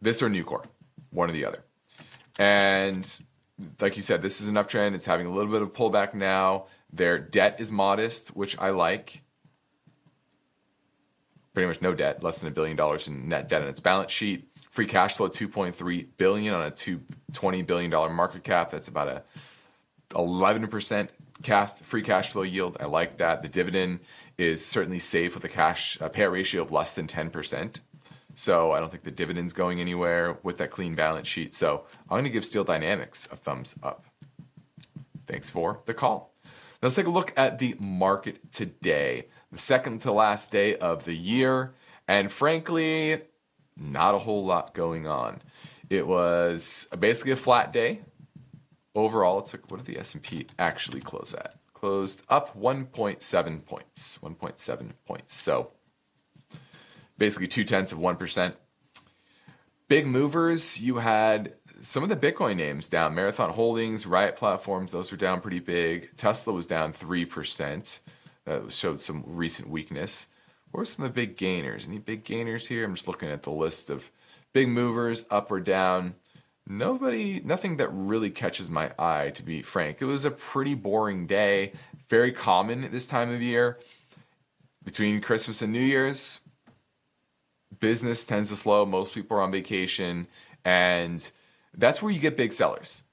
This 0.00 0.22
or 0.22 0.28
Nucor, 0.28 0.64
one 1.10 1.30
or 1.30 1.32
the 1.32 1.44
other. 1.44 1.64
And 2.38 3.10
like 3.80 3.96
you 3.96 4.02
said, 4.02 4.22
this 4.22 4.40
is 4.40 4.48
an 4.48 4.54
uptrend. 4.56 4.94
It's 4.94 5.06
having 5.06 5.26
a 5.26 5.30
little 5.30 5.50
bit 5.50 5.62
of 5.62 5.72
pullback 5.72 6.14
now. 6.14 6.66
Their 6.92 7.18
debt 7.18 7.56
is 7.60 7.72
modest, 7.72 8.28
which 8.36 8.58
I 8.58 8.70
like. 8.70 9.22
Pretty 11.54 11.66
much 11.66 11.80
no 11.80 11.94
debt, 11.94 12.22
less 12.22 12.38
than 12.38 12.48
a 12.48 12.52
billion 12.52 12.76
dollars 12.76 13.08
in 13.08 13.30
net 13.30 13.48
debt 13.48 13.62
on 13.62 13.68
its 13.68 13.80
balance 13.80 14.12
sheet. 14.12 14.48
Free 14.70 14.86
cash 14.86 15.16
flow 15.16 15.28
2.3 15.28 16.06
billion 16.18 16.52
on 16.52 16.66
a 16.66 16.70
220 16.70 17.62
billion 17.62 17.90
dollar 17.90 18.10
market 18.10 18.44
cap. 18.44 18.70
That's 18.70 18.88
about 18.88 19.08
a 19.08 19.22
11% 20.10 21.08
free 21.46 22.02
cash 22.02 22.30
flow 22.30 22.42
yield. 22.42 22.76
I 22.80 22.86
like 22.86 23.18
that. 23.18 23.42
The 23.42 23.48
dividend 23.48 24.00
is 24.38 24.64
certainly 24.64 24.98
safe 24.98 25.34
with 25.34 25.44
a 25.44 25.48
cash 25.48 25.96
a 26.00 26.10
payout 26.10 26.32
ratio 26.32 26.62
of 26.62 26.72
less 26.72 26.92
than 26.94 27.06
10%. 27.06 27.80
So 28.34 28.72
I 28.72 28.80
don't 28.80 28.90
think 28.90 29.02
the 29.02 29.10
dividend's 29.10 29.54
going 29.54 29.80
anywhere 29.80 30.38
with 30.42 30.58
that 30.58 30.70
clean 30.70 30.94
balance 30.94 31.26
sheet. 31.26 31.54
So 31.54 31.86
I'm 32.02 32.16
going 32.16 32.24
to 32.24 32.30
give 32.30 32.44
Steel 32.44 32.64
Dynamics 32.64 33.26
a 33.32 33.36
thumbs 33.36 33.74
up. 33.82 34.04
Thanks 35.26 35.48
for 35.48 35.80
the 35.86 35.94
call. 35.94 36.34
Now 36.44 36.50
Let's 36.82 36.96
take 36.96 37.06
a 37.06 37.10
look 37.10 37.32
at 37.36 37.58
the 37.58 37.74
market 37.80 38.52
today, 38.52 39.28
the 39.50 39.58
second 39.58 40.02
to 40.02 40.12
last 40.12 40.52
day 40.52 40.76
of 40.76 41.06
the 41.06 41.14
year. 41.14 41.72
And 42.06 42.30
frankly, 42.30 43.22
not 43.76 44.14
a 44.14 44.18
whole 44.18 44.44
lot 44.44 44.74
going 44.74 45.06
on. 45.06 45.40
It 45.88 46.06
was 46.06 46.88
basically 46.98 47.32
a 47.32 47.36
flat 47.36 47.72
day. 47.72 48.00
Overall, 48.96 49.38
it's 49.38 49.52
like, 49.52 49.70
what 49.70 49.76
did 49.76 49.94
the 49.94 50.00
S&P 50.00 50.46
actually 50.58 51.00
close 51.00 51.34
at? 51.34 51.56
Closed 51.74 52.22
up 52.30 52.58
1.7 52.58 53.64
points, 53.66 54.18
1.7 54.22 54.92
points. 55.06 55.34
So 55.34 55.70
basically 57.18 57.46
two 57.46 57.62
tenths 57.62 57.92
of 57.92 57.98
1%. 57.98 58.54
Big 59.88 60.06
movers, 60.06 60.80
you 60.80 60.96
had 60.96 61.52
some 61.80 62.02
of 62.02 62.08
the 62.08 62.16
Bitcoin 62.16 62.56
names 62.56 62.88
down. 62.88 63.14
Marathon 63.14 63.50
Holdings, 63.50 64.06
Riot 64.06 64.34
Platforms, 64.34 64.92
those 64.92 65.10
were 65.10 65.18
down 65.18 65.42
pretty 65.42 65.60
big. 65.60 66.16
Tesla 66.16 66.54
was 66.54 66.66
down 66.66 66.94
3%. 66.94 68.00
That 68.46 68.72
showed 68.72 68.98
some 68.98 69.24
recent 69.26 69.68
weakness. 69.68 70.28
What 70.70 70.78
were 70.78 70.84
some 70.86 71.04
of 71.04 71.14
the 71.14 71.26
big 71.26 71.36
gainers? 71.36 71.86
Any 71.86 71.98
big 71.98 72.24
gainers 72.24 72.66
here? 72.66 72.84
I'm 72.84 72.94
just 72.94 73.08
looking 73.08 73.28
at 73.28 73.42
the 73.42 73.50
list 73.50 73.90
of 73.90 74.10
big 74.52 74.68
movers 74.68 75.26
up 75.30 75.52
or 75.52 75.60
down. 75.60 76.14
Nobody, 76.68 77.40
nothing 77.44 77.76
that 77.76 77.88
really 77.90 78.30
catches 78.30 78.68
my 78.68 78.90
eye, 78.98 79.30
to 79.30 79.42
be 79.44 79.62
frank. 79.62 80.02
It 80.02 80.06
was 80.06 80.24
a 80.24 80.32
pretty 80.32 80.74
boring 80.74 81.26
day, 81.26 81.72
very 82.08 82.32
common 82.32 82.82
at 82.82 82.90
this 82.90 83.06
time 83.06 83.32
of 83.32 83.40
year. 83.40 83.78
Between 84.84 85.20
Christmas 85.20 85.62
and 85.62 85.72
New 85.72 85.80
Year's, 85.80 86.40
business 87.78 88.26
tends 88.26 88.50
to 88.50 88.56
slow. 88.56 88.84
Most 88.84 89.14
people 89.14 89.36
are 89.36 89.42
on 89.42 89.52
vacation. 89.52 90.26
And 90.64 91.30
that's 91.74 92.02
where 92.02 92.10
you 92.10 92.18
get 92.18 92.36
big 92.36 92.52
sellers, 92.52 93.04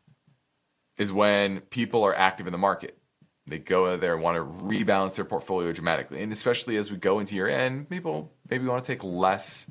is 0.97 1.13
when 1.13 1.61
people 1.61 2.03
are 2.03 2.15
active 2.15 2.47
in 2.47 2.51
the 2.51 2.57
market. 2.57 2.97
They 3.45 3.59
go 3.59 3.91
out 3.91 4.01
there 4.01 4.13
and 4.13 4.23
want 4.23 4.37
to 4.37 4.65
rebalance 4.65 5.15
their 5.15 5.25
portfolio 5.25 5.71
dramatically. 5.73 6.23
And 6.23 6.31
especially 6.31 6.77
as 6.77 6.89
we 6.89 6.97
go 6.97 7.19
into 7.19 7.35
year 7.35 7.47
end, 7.47 7.89
people 7.89 8.31
maybe 8.49 8.65
want 8.65 8.83
to 8.83 8.91
take 8.91 9.03
less 9.03 9.69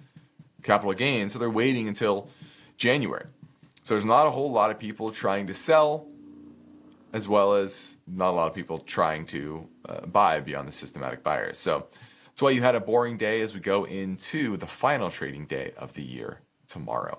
capital 0.62 0.92
gains. 0.92 1.32
So 1.32 1.38
they're 1.38 1.50
waiting 1.50 1.88
until 1.88 2.28
January. 2.76 3.24
So 3.82 3.94
there's 3.94 4.04
not 4.04 4.26
a 4.26 4.30
whole 4.30 4.50
lot 4.50 4.70
of 4.70 4.78
people 4.78 5.10
trying 5.10 5.48
to 5.48 5.54
sell, 5.54 6.06
as 7.12 7.26
well 7.26 7.54
as 7.54 7.98
not 8.06 8.30
a 8.30 8.36
lot 8.36 8.48
of 8.48 8.54
people 8.54 8.78
trying 8.78 9.26
to 9.26 9.66
uh, 9.88 10.06
buy 10.06 10.40
beyond 10.40 10.68
the 10.68 10.72
systematic 10.72 11.22
buyers. 11.24 11.58
So 11.58 11.86
that's 12.26 12.40
why 12.40 12.50
you 12.50 12.62
had 12.62 12.74
a 12.74 12.80
boring 12.80 13.16
day 13.16 13.40
as 13.40 13.52
we 13.52 13.60
go 13.60 13.84
into 13.84 14.56
the 14.56 14.66
final 14.66 15.10
trading 15.10 15.46
day 15.46 15.72
of 15.76 15.94
the 15.94 16.02
year 16.02 16.40
tomorrow. 16.68 17.18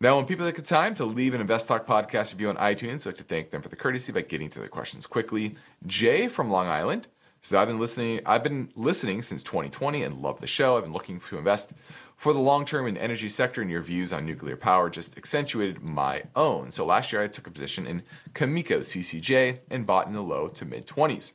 Now, 0.00 0.16
when 0.16 0.26
people 0.26 0.44
take 0.44 0.56
the 0.56 0.62
time 0.62 0.94
to 0.96 1.04
leave 1.04 1.32
an 1.32 1.40
Invest 1.40 1.68
Talk 1.68 1.86
podcast 1.86 2.32
review 2.32 2.50
on 2.50 2.56
iTunes, 2.56 3.04
we'd 3.04 3.12
like 3.12 3.16
to 3.16 3.24
thank 3.24 3.50
them 3.50 3.62
for 3.62 3.68
the 3.68 3.76
courtesy 3.76 4.12
by 4.12 4.22
getting 4.22 4.50
to 4.50 4.58
their 4.58 4.68
questions 4.68 5.06
quickly. 5.06 5.54
Jay 5.86 6.28
from 6.28 6.50
Long 6.50 6.66
Island 6.66 7.06
says, 7.40 7.54
I've 7.54 7.68
been 7.68 7.78
listening, 7.78 8.20
I've 8.26 8.42
been 8.42 8.70
listening 8.74 9.22
since 9.22 9.42
2020 9.42 10.02
and 10.02 10.20
love 10.20 10.40
the 10.40 10.46
show. 10.46 10.76
I've 10.76 10.84
been 10.84 10.92
looking 10.92 11.20
to 11.20 11.38
invest 11.38 11.72
for 12.16 12.32
the 12.32 12.38
long 12.38 12.64
term 12.64 12.86
in 12.86 12.94
the 12.94 13.02
energy 13.02 13.28
sector, 13.28 13.60
and 13.60 13.70
your 13.70 13.82
views 13.82 14.12
on 14.12 14.26
nuclear 14.26 14.56
power 14.56 14.90
just 14.90 15.16
accentuated 15.16 15.82
my 15.82 16.24
own. 16.34 16.70
So 16.70 16.84
last 16.84 17.12
year 17.12 17.22
I 17.22 17.28
took 17.28 17.46
a 17.46 17.50
position 17.50 17.86
in 17.86 18.02
Cameco 18.32 18.78
CCJ 18.78 19.60
and 19.70 19.86
bought 19.86 20.06
in 20.06 20.14
the 20.14 20.22
low 20.22 20.48
to 20.48 20.64
mid 20.64 20.86
20s. 20.86 21.32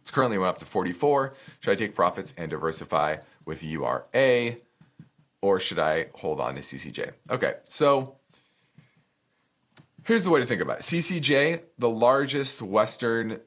It's 0.00 0.10
currently 0.10 0.38
went 0.38 0.50
up 0.50 0.58
to 0.58 0.64
44. 0.64 1.34
Should 1.60 1.72
I 1.72 1.74
take 1.74 1.94
profits 1.94 2.34
and 2.38 2.50
diversify 2.50 3.18
with 3.44 3.62
URA? 3.62 4.56
Or 5.42 5.58
should 5.58 5.78
I 5.78 6.06
hold 6.14 6.40
on 6.40 6.54
to 6.54 6.60
CCJ? 6.60 7.12
Okay, 7.30 7.54
so 7.64 8.16
here's 10.04 10.24
the 10.24 10.30
way 10.30 10.40
to 10.40 10.46
think 10.46 10.60
about 10.60 10.80
it 10.80 10.82
CCJ, 10.82 11.62
the 11.78 11.88
largest 11.88 12.62
Western 12.62 13.40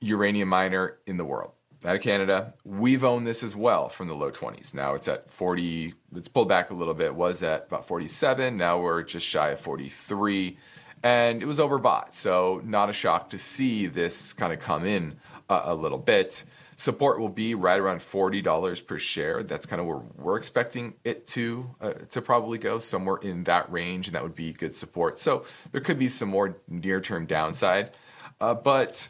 uranium 0.00 0.48
miner 0.48 0.98
in 1.06 1.16
the 1.16 1.24
world 1.24 1.52
out 1.84 1.96
of 1.96 2.02
Canada. 2.02 2.54
We've 2.64 3.04
owned 3.04 3.26
this 3.26 3.42
as 3.42 3.56
well 3.56 3.88
from 3.88 4.08
the 4.08 4.14
low 4.14 4.30
20s. 4.30 4.74
Now 4.74 4.94
it's 4.94 5.08
at 5.08 5.30
40, 5.30 5.94
it's 6.16 6.28
pulled 6.28 6.48
back 6.48 6.70
a 6.70 6.74
little 6.74 6.94
bit, 6.94 7.14
was 7.14 7.42
at 7.42 7.66
about 7.66 7.86
47. 7.86 8.56
Now 8.56 8.80
we're 8.80 9.02
just 9.02 9.26
shy 9.26 9.50
of 9.50 9.60
43. 9.60 10.58
And 11.02 11.42
it 11.42 11.46
was 11.46 11.58
overbought. 11.58 12.12
So, 12.12 12.60
not 12.62 12.90
a 12.90 12.92
shock 12.92 13.30
to 13.30 13.38
see 13.38 13.86
this 13.86 14.34
kind 14.34 14.52
of 14.52 14.58
come 14.58 14.84
in 14.84 15.18
a 15.48 15.74
little 15.74 15.98
bit. 15.98 16.44
Support 16.76 17.20
will 17.20 17.28
be 17.28 17.54
right 17.54 17.78
around 17.78 18.02
forty 18.02 18.40
dollars 18.40 18.80
per 18.80 18.98
share. 18.98 19.42
That's 19.42 19.66
kind 19.66 19.80
of 19.80 19.86
where 19.86 20.00
we're 20.16 20.36
expecting 20.36 20.94
it 21.04 21.26
to 21.28 21.74
uh, 21.80 21.92
to 22.10 22.22
probably 22.22 22.58
go 22.58 22.78
somewhere 22.78 23.16
in 23.16 23.44
that 23.44 23.70
range, 23.72 24.08
and 24.08 24.14
that 24.14 24.22
would 24.22 24.34
be 24.34 24.52
good 24.52 24.74
support. 24.74 25.18
So 25.18 25.44
there 25.72 25.80
could 25.80 25.98
be 25.98 26.08
some 26.08 26.28
more 26.28 26.56
near 26.68 27.00
term 27.00 27.26
downside, 27.26 27.92
uh, 28.40 28.54
but 28.54 29.08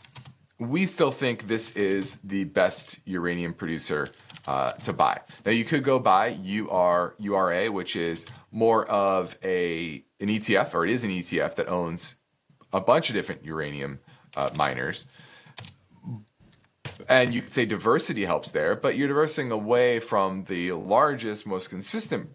we 0.61 0.87
still 0.87 1.11
think 1.11 1.49
this 1.49 1.77
is 1.77 2.17
the 2.17 2.45
best 2.45 3.01
uranium 3.07 3.53
producer 3.55 4.09
uh, 4.47 4.73
to 4.73 4.93
buy. 4.93 5.21
Now 5.45 5.53
you 5.53 5.65
could 5.65 5.83
go 5.83 5.99
buy 5.99 6.37
UR, 6.47 7.15
URA, 7.19 7.73
which 7.73 7.97
is 7.97 8.27
more 8.53 8.87
of 8.87 9.37
a 9.43 10.05
an 10.21 10.29
ETF, 10.29 10.75
or 10.75 10.85
it 10.85 10.93
is 10.93 11.03
an 11.03 11.11
ETF 11.11 11.57
that 11.57 11.69
owns 11.69 12.17
a 12.73 12.81
bunch 12.81 13.09
of 13.09 13.15
different 13.15 13.45
uranium 13.45 13.99
uh, 14.37 14.51
miners 14.55 15.07
and 17.09 17.35
you 17.35 17.43
could 17.43 17.53
say 17.53 17.65
diversity 17.65 18.25
helps 18.25 18.53
there, 18.53 18.77
but 18.77 18.97
you're 18.97 19.09
diversing 19.09 19.51
away 19.51 20.01
from 20.01 20.45
the 20.45 20.73
largest, 20.73 21.47
most 21.47 21.71
consistent 21.71 22.31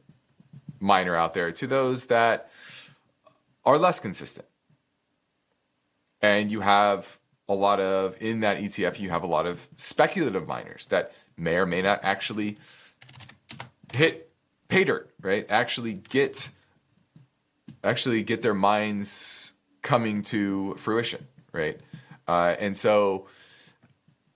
miner 0.80 1.16
out 1.16 1.34
there 1.34 1.52
to 1.52 1.68
those 1.68 2.08
that 2.08 2.50
are 3.64 3.78
less 3.78 4.00
consistent. 4.00 4.48
And 6.22 6.52
you 6.52 6.62
have 6.62 7.20
a 7.48 7.54
lot 7.54 7.80
of 7.80 8.18
in 8.22 8.40
that 8.42 8.58
ETF 8.58 9.00
you 9.00 9.10
have 9.10 9.24
a 9.24 9.28
lot 9.28 9.46
of 9.46 9.68
speculative 9.76 10.48
miners 10.48 10.88
that 10.88 11.12
may 11.38 11.56
or 11.56 11.66
may 11.66 11.82
not 11.82 12.00
actually 12.04 12.58
hit 13.94 14.32
pay 14.68 14.84
dirt, 14.84 15.10
right? 15.22 15.46
Actually 15.50 15.94
get 15.94 16.50
actually 17.84 18.24
get 18.24 18.42
their 18.42 18.54
minds 18.54 19.54
coming 19.82 20.22
to 20.24 20.74
fruition, 20.78 21.26
right? 21.52 21.80
Uh, 22.28 22.56
and 22.60 22.76
so 22.76 23.28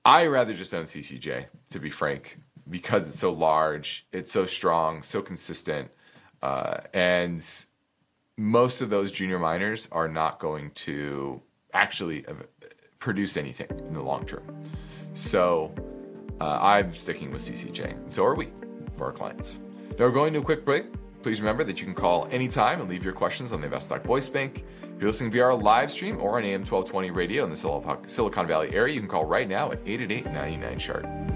I 0.06 0.28
rather 0.28 0.54
just 0.54 0.74
own 0.74 0.84
CCJ, 0.84 1.46
to 1.72 1.80
be 1.80 1.90
frank, 1.90 2.38
because 2.70 3.08
it's 3.08 3.20
so 3.20 3.32
large, 3.32 4.06
it's 4.12 4.32
so 4.32 4.46
strong, 4.46 5.02
so 5.02 5.22
consistent, 5.22 5.90
uh, 6.42 6.78
and 6.94 7.44
most 8.38 8.82
of 8.82 8.90
those 8.90 9.12
junior 9.12 9.40
miners 9.40 9.88
are 9.92 10.08
not 10.08 10.40
going 10.40 10.72
to 10.72 11.42
actually 11.74 12.26
produce 13.00 13.38
anything 13.38 13.68
in 13.88 13.94
the 13.94 14.02
long 14.02 14.26
term. 14.26 14.44
So 15.14 15.74
uh, 16.40 16.60
I'm 16.62 16.94
sticking 16.94 17.32
with 17.32 17.42
CCJ, 17.42 17.92
and 17.92 18.12
so 18.12 18.26
are 18.26 18.36
we 18.36 18.50
for 18.98 19.06
our 19.06 19.12
clients. 19.12 19.60
Now 19.92 20.06
we're 20.06 20.12
going 20.12 20.34
to 20.34 20.40
a 20.40 20.44
quick 20.44 20.66
break. 20.66 20.86
Please 21.24 21.42
remember 21.42 21.66
that 21.66 21.80
you 21.80 21.86
can 21.86 21.96
call 21.96 22.28
anytime 22.32 22.80
and 22.80 22.90
leave 22.90 23.04
your 23.04 23.14
questions 23.14 23.52
on 23.52 23.60
the 23.60 23.68
InvestTalk 23.68 24.04
voice 24.06 24.30
bank. 24.30 24.64
If 24.84 25.02
you're 25.02 25.10
listening 25.10 25.32
via 25.32 25.44
our 25.44 25.56
live 25.56 25.92
stream 25.92 26.18
or 26.22 26.38
on 26.38 26.46
AM 26.46 26.62
1220 26.62 27.12
radio 27.12 27.44
in 27.44 27.50
the 27.50 28.02
Silicon 28.08 28.48
Valley 28.48 28.74
area, 28.74 28.94
you 28.94 29.02
can 29.02 29.10
call 29.10 29.26
right 29.26 29.48
now 29.48 29.72
at 29.72 29.80
888 29.86 30.32
99 30.32 30.80
Chart. 30.80 31.29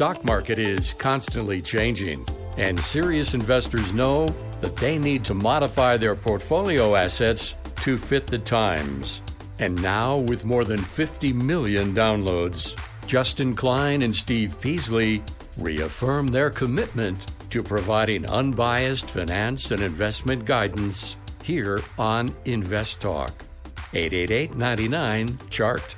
Stock 0.00 0.24
market 0.24 0.58
is 0.58 0.94
constantly 0.94 1.60
changing, 1.60 2.24
and 2.56 2.80
serious 2.80 3.34
investors 3.34 3.92
know 3.92 4.26
that 4.62 4.74
they 4.76 4.96
need 4.96 5.22
to 5.22 5.34
modify 5.34 5.94
their 5.94 6.16
portfolio 6.16 6.96
assets 6.96 7.56
to 7.82 7.98
fit 7.98 8.26
the 8.26 8.38
times. 8.38 9.20
And 9.58 9.74
now, 9.82 10.16
with 10.16 10.46
more 10.46 10.64
than 10.64 10.78
50 10.78 11.34
million 11.34 11.92
downloads, 11.92 12.80
Justin 13.06 13.54
Klein 13.54 14.00
and 14.00 14.14
Steve 14.14 14.58
Peasley 14.58 15.22
reaffirm 15.58 16.28
their 16.28 16.48
commitment 16.48 17.26
to 17.50 17.62
providing 17.62 18.24
unbiased 18.24 19.10
finance 19.10 19.70
and 19.70 19.82
investment 19.82 20.46
guidance 20.46 21.16
here 21.42 21.82
on 21.98 22.34
Invest 22.46 23.02
Talk. 23.02 23.34
888 23.92 24.56
99 24.56 25.38
Chart. 25.50 25.94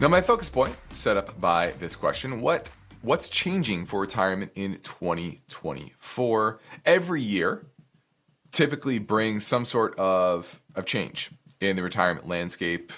Now, 0.00 0.06
my 0.06 0.20
focus 0.20 0.48
point 0.48 0.76
set 0.90 1.16
up 1.16 1.40
by 1.40 1.72
this 1.80 1.96
question 1.96 2.40
what 2.40 2.70
what's 3.02 3.28
changing 3.28 3.84
for 3.84 4.00
retirement 4.00 4.52
in 4.54 4.78
2024? 4.84 6.60
Every 6.86 7.20
year 7.20 7.66
typically 8.52 9.00
brings 9.00 9.44
some 9.44 9.64
sort 9.64 9.98
of, 9.98 10.62
of 10.76 10.86
change 10.86 11.32
in 11.60 11.74
the 11.74 11.82
retirement 11.82 12.28
landscape. 12.28 12.92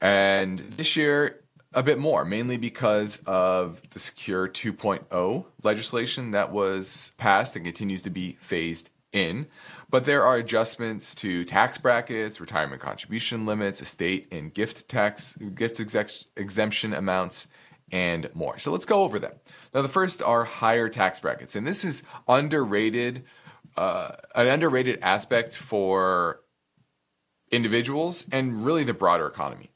And 0.00 0.60
this 0.60 0.96
year, 0.96 1.40
a 1.72 1.82
bit 1.82 1.98
more, 1.98 2.24
mainly 2.24 2.58
because 2.58 3.20
of 3.26 3.82
the 3.90 3.98
Secure 3.98 4.46
2.0 4.46 5.44
legislation 5.64 6.30
that 6.30 6.52
was 6.52 7.10
passed 7.18 7.56
and 7.56 7.64
continues 7.64 8.02
to 8.02 8.10
be 8.10 8.36
phased 8.38 8.90
in. 9.14 9.46
But 9.88 10.04
there 10.04 10.24
are 10.24 10.36
adjustments 10.36 11.14
to 11.16 11.44
tax 11.44 11.78
brackets, 11.78 12.40
retirement 12.40 12.82
contribution 12.82 13.46
limits, 13.46 13.80
estate 13.80 14.28
and 14.32 14.52
gift 14.52 14.88
tax, 14.88 15.36
gift 15.54 15.80
exemption 16.36 16.92
amounts, 16.92 17.48
and 17.92 18.28
more. 18.34 18.58
So 18.58 18.72
let's 18.72 18.86
go 18.86 19.02
over 19.02 19.18
them. 19.18 19.34
Now, 19.72 19.82
the 19.82 19.88
first 19.88 20.22
are 20.22 20.44
higher 20.44 20.88
tax 20.88 21.20
brackets, 21.20 21.54
and 21.54 21.66
this 21.66 21.84
is 21.84 22.02
underrated, 22.26 23.24
uh, 23.76 24.12
an 24.34 24.48
underrated 24.48 24.98
aspect 25.00 25.56
for 25.56 26.40
individuals 27.50 28.26
and 28.32 28.64
really 28.64 28.84
the 28.84 28.94
broader 28.94 29.26
economy. 29.26 29.70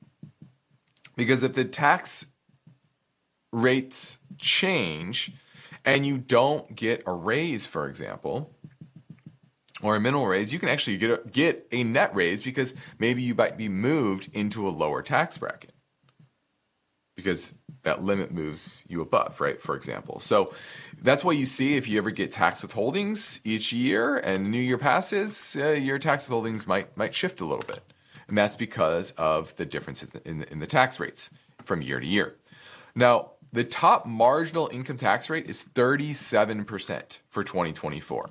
Because 1.16 1.42
if 1.42 1.54
the 1.54 1.64
tax 1.64 2.26
rates 3.52 4.18
change 4.38 5.32
and 5.84 6.04
you 6.04 6.18
don't 6.18 6.74
get 6.74 7.02
a 7.06 7.12
raise, 7.12 7.66
for 7.66 7.88
example, 7.88 8.57
or 9.82 9.96
a 9.96 10.00
minimal 10.00 10.26
raise, 10.26 10.52
you 10.52 10.58
can 10.58 10.68
actually 10.68 10.98
get 10.98 11.10
a, 11.10 11.28
get 11.28 11.66
a 11.72 11.84
net 11.84 12.14
raise 12.14 12.42
because 12.42 12.74
maybe 12.98 13.22
you 13.22 13.34
might 13.34 13.56
be 13.56 13.68
moved 13.68 14.28
into 14.32 14.66
a 14.66 14.70
lower 14.70 15.02
tax 15.02 15.38
bracket 15.38 15.72
because 17.14 17.54
that 17.82 18.02
limit 18.02 18.32
moves 18.32 18.84
you 18.88 19.00
above, 19.00 19.40
right? 19.40 19.60
For 19.60 19.74
example. 19.74 20.20
So 20.20 20.52
that's 21.02 21.24
what 21.24 21.36
you 21.36 21.46
see 21.46 21.76
if 21.76 21.88
you 21.88 21.98
ever 21.98 22.10
get 22.10 22.30
tax 22.30 22.64
withholdings 22.64 23.40
each 23.44 23.72
year 23.72 24.16
and 24.16 24.46
the 24.46 24.50
new 24.50 24.60
year 24.60 24.78
passes, 24.78 25.56
uh, 25.58 25.70
your 25.70 25.98
tax 25.98 26.26
withholdings 26.26 26.66
might 26.66 26.96
might 26.96 27.14
shift 27.14 27.40
a 27.40 27.44
little 27.44 27.64
bit. 27.66 27.82
And 28.28 28.36
that's 28.36 28.56
because 28.56 29.12
of 29.12 29.56
the 29.56 29.64
difference 29.64 30.02
in 30.02 30.10
the, 30.12 30.28
in 30.28 30.38
the, 30.38 30.52
in 30.52 30.58
the 30.58 30.66
tax 30.66 31.00
rates 31.00 31.30
from 31.64 31.82
year 31.82 31.98
to 31.98 32.06
year. 32.06 32.36
Now, 32.94 33.32
the 33.52 33.64
top 33.64 34.04
marginal 34.04 34.68
income 34.72 34.98
tax 34.98 35.30
rate 35.30 35.46
is 35.46 35.64
37% 35.64 37.18
for 37.30 37.42
2024. 37.42 38.30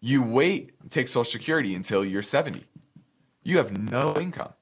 You 0.00 0.22
wait, 0.22 0.72
take 0.90 1.08
Social 1.08 1.24
Security 1.24 1.74
until 1.74 2.04
you're 2.04 2.22
70. 2.22 2.64
You 3.42 3.56
have 3.58 3.76
no 3.76 4.14
income. 4.16 4.52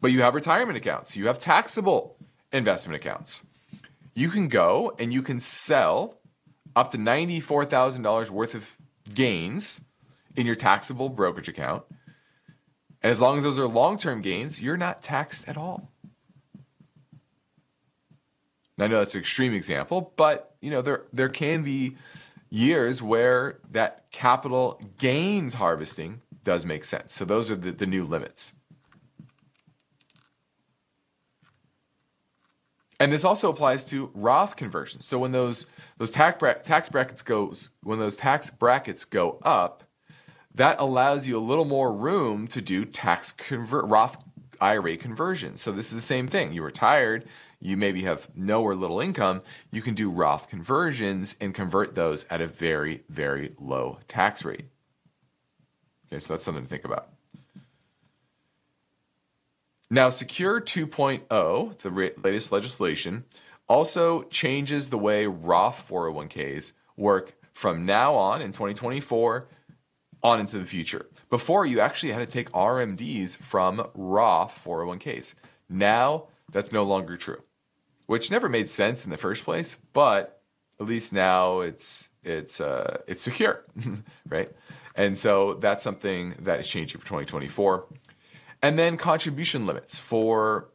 But 0.00 0.12
you 0.12 0.22
have 0.22 0.34
retirement 0.34 0.78
accounts, 0.78 1.16
you 1.16 1.26
have 1.26 1.38
taxable 1.38 2.16
investment 2.52 2.96
accounts. 2.96 3.46
You 4.14 4.28
can 4.28 4.48
go 4.48 4.94
and 4.98 5.12
you 5.12 5.22
can 5.22 5.40
sell 5.40 6.18
up 6.74 6.90
to 6.92 6.98
$94,000 6.98 8.30
worth 8.30 8.54
of 8.54 8.76
gains 9.12 9.82
in 10.36 10.46
your 10.46 10.54
taxable 10.54 11.08
brokerage 11.08 11.48
account. 11.48 11.84
And 13.02 13.10
as 13.10 13.20
long 13.20 13.38
as 13.38 13.44
those 13.44 13.58
are 13.58 13.66
long 13.66 13.96
term 13.96 14.20
gains, 14.20 14.60
you're 14.60 14.76
not 14.76 15.02
taxed 15.02 15.48
at 15.48 15.56
all. 15.56 15.90
I 18.78 18.86
know 18.86 18.98
that's 18.98 19.14
an 19.14 19.20
extreme 19.20 19.52
example, 19.52 20.12
but 20.16 20.54
you 20.60 20.70
know 20.70 20.80
there 20.80 21.02
there 21.12 21.28
can 21.28 21.62
be 21.62 21.96
years 22.48 23.02
where 23.02 23.58
that 23.70 24.10
capital 24.10 24.80
gains 24.98 25.54
harvesting 25.54 26.22
does 26.44 26.64
make 26.64 26.84
sense. 26.84 27.14
So 27.14 27.24
those 27.24 27.50
are 27.50 27.56
the, 27.56 27.72
the 27.72 27.86
new 27.86 28.04
limits. 28.04 28.54
And 33.00 33.10
this 33.10 33.24
also 33.24 33.50
applies 33.50 33.86
to 33.86 34.10
Roth 34.12 34.56
conversions. 34.56 35.06
So 35.06 35.18
when 35.18 35.32
those 35.32 35.66
those 35.96 36.10
tax, 36.10 36.38
tax 36.62 36.90
brackets 36.90 37.22
goes 37.22 37.70
when 37.82 37.98
those 37.98 38.18
tax 38.18 38.50
brackets 38.50 39.06
go 39.06 39.38
up, 39.42 39.84
that 40.54 40.78
allows 40.78 41.26
you 41.26 41.38
a 41.38 41.40
little 41.40 41.64
more 41.64 41.94
room 41.94 42.46
to 42.48 42.60
do 42.60 42.84
tax 42.84 43.32
convert 43.32 43.86
Roth 43.86 44.22
IRA 44.60 44.98
conversions. 44.98 45.62
So 45.62 45.72
this 45.72 45.86
is 45.86 45.94
the 45.94 46.00
same 46.02 46.28
thing. 46.28 46.52
You 46.52 46.62
retired, 46.62 47.24
you 47.58 47.78
maybe 47.78 48.02
have 48.02 48.28
no 48.36 48.62
or 48.62 48.74
little 48.74 49.00
income, 49.00 49.40
you 49.72 49.80
can 49.80 49.94
do 49.94 50.10
Roth 50.10 50.50
conversions 50.50 51.36
and 51.40 51.54
convert 51.54 51.94
those 51.94 52.26
at 52.28 52.42
a 52.42 52.46
very 52.46 53.02
very 53.08 53.54
low 53.58 53.98
tax 54.08 54.44
rate. 54.44 54.66
Okay, 56.12 56.20
so 56.20 56.34
that's 56.34 56.44
something 56.44 56.64
to 56.64 56.68
think 56.68 56.84
about. 56.84 57.08
Now, 59.92 60.08
Secure 60.08 60.60
2.0, 60.60 61.78
the 61.78 62.12
latest 62.22 62.52
legislation, 62.52 63.24
also 63.68 64.22
changes 64.24 64.90
the 64.90 64.98
way 64.98 65.26
Roth 65.26 65.88
401ks 65.88 66.72
work 66.96 67.34
from 67.54 67.86
now 67.86 68.14
on 68.14 68.40
in 68.40 68.52
2024 68.52 69.48
on 70.22 70.38
into 70.38 70.58
the 70.58 70.64
future. 70.64 71.06
Before, 71.28 71.66
you 71.66 71.80
actually 71.80 72.12
had 72.12 72.20
to 72.20 72.32
take 72.32 72.50
RMDs 72.52 73.36
from 73.36 73.84
Roth 73.94 74.64
401ks. 74.64 75.34
Now, 75.68 76.26
that's 76.52 76.70
no 76.70 76.84
longer 76.84 77.16
true, 77.16 77.42
which 78.06 78.30
never 78.30 78.48
made 78.48 78.68
sense 78.68 79.04
in 79.04 79.10
the 79.10 79.16
first 79.16 79.44
place, 79.44 79.76
but 79.92 80.40
at 80.78 80.86
least 80.86 81.12
now 81.12 81.60
it's 81.60 82.10
it's 82.22 82.60
uh, 82.60 82.98
it's 83.06 83.22
secure, 83.22 83.64
right? 84.28 84.50
And 84.94 85.16
so 85.16 85.54
that's 85.54 85.82
something 85.82 86.34
that 86.40 86.60
is 86.60 86.68
changing 86.68 87.00
for 87.00 87.06
2024. 87.06 87.86
And 88.62 88.78
then 88.78 88.96
contribution 88.96 89.66
limits 89.66 89.98
for 89.98 90.68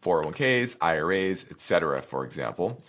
401ks, 0.00 0.76
IRAs, 0.80 1.50
etc. 1.50 2.00
For 2.00 2.24
example, 2.24 2.82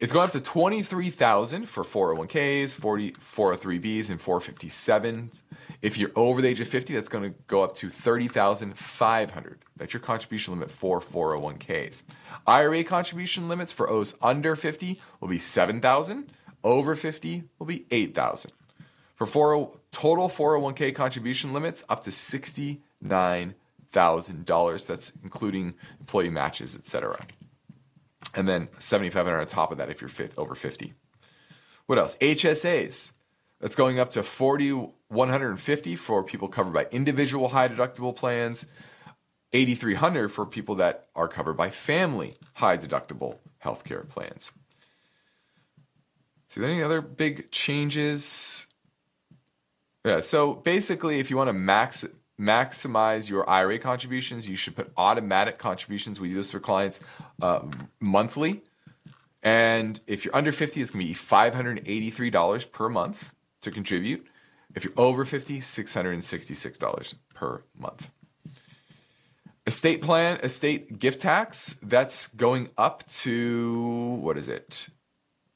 it's 0.00 0.14
going 0.14 0.24
up 0.24 0.32
to 0.32 0.40
23,000 0.40 1.68
for 1.68 1.84
401ks, 1.84 2.74
40, 2.74 3.12
403bs, 3.12 4.08
and 4.08 4.18
457s. 4.18 5.42
If 5.82 5.98
you're 5.98 6.12
over 6.16 6.40
the 6.40 6.48
age 6.48 6.60
of 6.60 6.68
50, 6.68 6.94
that's 6.94 7.10
going 7.10 7.24
to 7.24 7.38
go 7.48 7.62
up 7.62 7.74
to 7.74 7.90
30,500. 7.90 9.64
That's 9.76 9.92
your 9.92 10.00
contribution 10.00 10.54
limit 10.54 10.70
for 10.70 11.00
401ks. 11.00 12.04
IRA 12.46 12.82
contribution 12.82 13.48
limits 13.48 13.72
for 13.72 13.90
O's 13.90 14.14
under 14.22 14.56
50 14.56 14.98
will 15.20 15.28
be 15.28 15.38
7,000. 15.38 16.32
Over 16.64 16.94
50 16.94 17.44
will 17.58 17.66
be 17.66 17.84
8,000. 17.90 18.52
For 19.16 19.26
four, 19.26 19.72
total 19.90 20.30
401k 20.30 20.94
contribution 20.94 21.52
limits, 21.52 21.84
up 21.90 22.04
to 22.04 22.10
69,000. 22.10 23.54
$1,000. 23.92 24.86
That's 24.86 25.12
including 25.22 25.74
employee 25.98 26.30
matches, 26.30 26.76
etc. 26.76 27.18
And 28.34 28.48
then 28.48 28.68
7,500 28.78 29.40
on 29.40 29.46
top 29.46 29.72
of 29.72 29.78
that 29.78 29.90
if 29.90 30.00
you're 30.00 30.10
over 30.36 30.54
50. 30.54 30.94
What 31.86 31.98
else? 31.98 32.16
HSAs. 32.18 33.12
That's 33.60 33.74
going 33.74 34.00
up 34.00 34.10
to 34.10 34.22
4,150 34.22 35.96
for 35.96 36.22
people 36.24 36.48
covered 36.48 36.72
by 36.72 36.86
individual 36.90 37.48
high 37.48 37.68
deductible 37.68 38.16
plans, 38.16 38.64
8,300 39.52 40.28
for 40.30 40.46
people 40.46 40.76
that 40.76 41.08
are 41.14 41.28
covered 41.28 41.54
by 41.54 41.68
family 41.68 42.36
high 42.54 42.78
deductible 42.78 43.38
healthcare 43.62 44.08
plans. 44.08 44.52
So, 46.46 46.62
any 46.62 46.82
other 46.82 47.00
big 47.00 47.50
changes? 47.50 48.66
Yeah, 50.04 50.20
so 50.20 50.54
basically, 50.54 51.18
if 51.18 51.30
you 51.30 51.36
want 51.36 51.48
to 51.48 51.52
max 51.52 52.06
maximize 52.40 53.28
your 53.28 53.48
IRA 53.48 53.78
contributions, 53.78 54.48
you 54.48 54.56
should 54.56 54.74
put 54.74 54.90
automatic 54.96 55.58
contributions. 55.58 56.18
We 56.18 56.30
do 56.30 56.36
this 56.36 56.50
for 56.50 56.60
clients 56.60 57.00
uh, 57.42 57.60
monthly. 58.00 58.62
And 59.42 60.00
if 60.06 60.24
you're 60.24 60.34
under 60.34 60.52
50, 60.52 60.80
it's 60.80 60.90
going 60.90 61.06
to 61.06 61.08
be 61.08 61.14
$583 61.14 62.72
per 62.72 62.88
month 62.88 63.34
to 63.60 63.70
contribute. 63.70 64.26
If 64.74 64.84
you're 64.84 64.94
over 64.96 65.24
50, 65.24 65.60
$666 65.60 67.14
per 67.34 67.62
month. 67.78 68.10
Estate 69.66 70.00
plan, 70.00 70.38
estate 70.42 70.98
gift 70.98 71.20
tax, 71.20 71.78
that's 71.82 72.28
going 72.28 72.70
up 72.78 73.06
to, 73.06 74.18
what 74.20 74.36
is 74.38 74.48
it? 74.48 74.88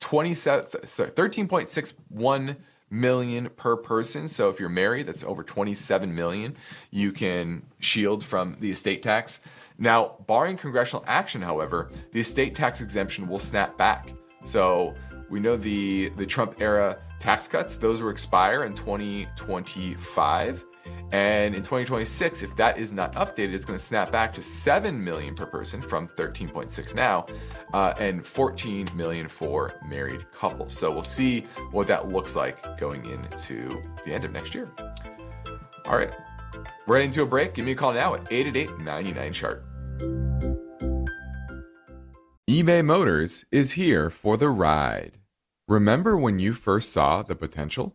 27, 0.00 0.64
13.61 0.66 2.56
million 2.90 3.48
per 3.56 3.76
person. 3.76 4.28
So 4.28 4.48
if 4.48 4.60
you're 4.60 4.68
married, 4.68 5.06
that's 5.06 5.24
over 5.24 5.42
27 5.42 6.14
million. 6.14 6.56
You 6.90 7.12
can 7.12 7.64
shield 7.80 8.24
from 8.24 8.56
the 8.60 8.70
estate 8.70 9.02
tax. 9.02 9.40
Now, 9.78 10.16
barring 10.26 10.56
congressional 10.56 11.04
action, 11.06 11.42
however, 11.42 11.90
the 12.12 12.20
estate 12.20 12.54
tax 12.54 12.80
exemption 12.80 13.28
will 13.28 13.40
snap 13.40 13.76
back. 13.76 14.12
So 14.44 14.94
we 15.30 15.40
know 15.40 15.56
the 15.56 16.10
the 16.16 16.26
Trump 16.26 16.60
era 16.60 16.98
tax 17.18 17.48
cuts; 17.48 17.76
those 17.76 18.02
will 18.02 18.10
expire 18.10 18.64
in 18.64 18.74
2025. 18.74 20.64
And 21.14 21.54
in 21.54 21.60
2026, 21.60 22.42
if 22.42 22.56
that 22.56 22.76
is 22.76 22.90
not 22.90 23.12
updated, 23.12 23.54
it's 23.54 23.64
going 23.64 23.78
to 23.78 23.84
snap 23.84 24.10
back 24.10 24.32
to 24.32 24.42
7 24.42 25.04
million 25.04 25.36
per 25.36 25.46
person 25.46 25.80
from 25.80 26.08
13.6 26.08 26.92
now, 26.96 27.26
uh, 27.72 27.94
and 28.00 28.26
14 28.26 28.88
million 28.96 29.28
for 29.28 29.74
married 29.86 30.26
couples. 30.32 30.76
So 30.76 30.90
we'll 30.90 31.04
see 31.04 31.42
what 31.70 31.86
that 31.86 32.08
looks 32.08 32.34
like 32.34 32.76
going 32.78 33.06
into 33.08 33.80
the 34.04 34.12
end 34.12 34.24
of 34.24 34.32
next 34.32 34.56
year. 34.56 34.68
All 35.86 35.96
right, 35.96 36.10
we're 36.88 36.96
heading 36.96 37.12
to 37.12 37.22
a 37.22 37.26
break. 37.26 37.54
Give 37.54 37.64
me 37.64 37.70
a 37.70 37.76
call 37.76 37.92
now 37.92 38.16
at 38.16 38.32
888 38.32 38.80
99 38.80 39.32
chart. 39.32 39.64
eBay 42.50 42.84
Motors 42.84 43.44
is 43.52 43.72
here 43.72 44.10
for 44.10 44.36
the 44.36 44.48
ride. 44.48 45.18
Remember 45.68 46.18
when 46.18 46.40
you 46.40 46.54
first 46.54 46.92
saw 46.92 47.22
the 47.22 47.36
potential? 47.36 47.94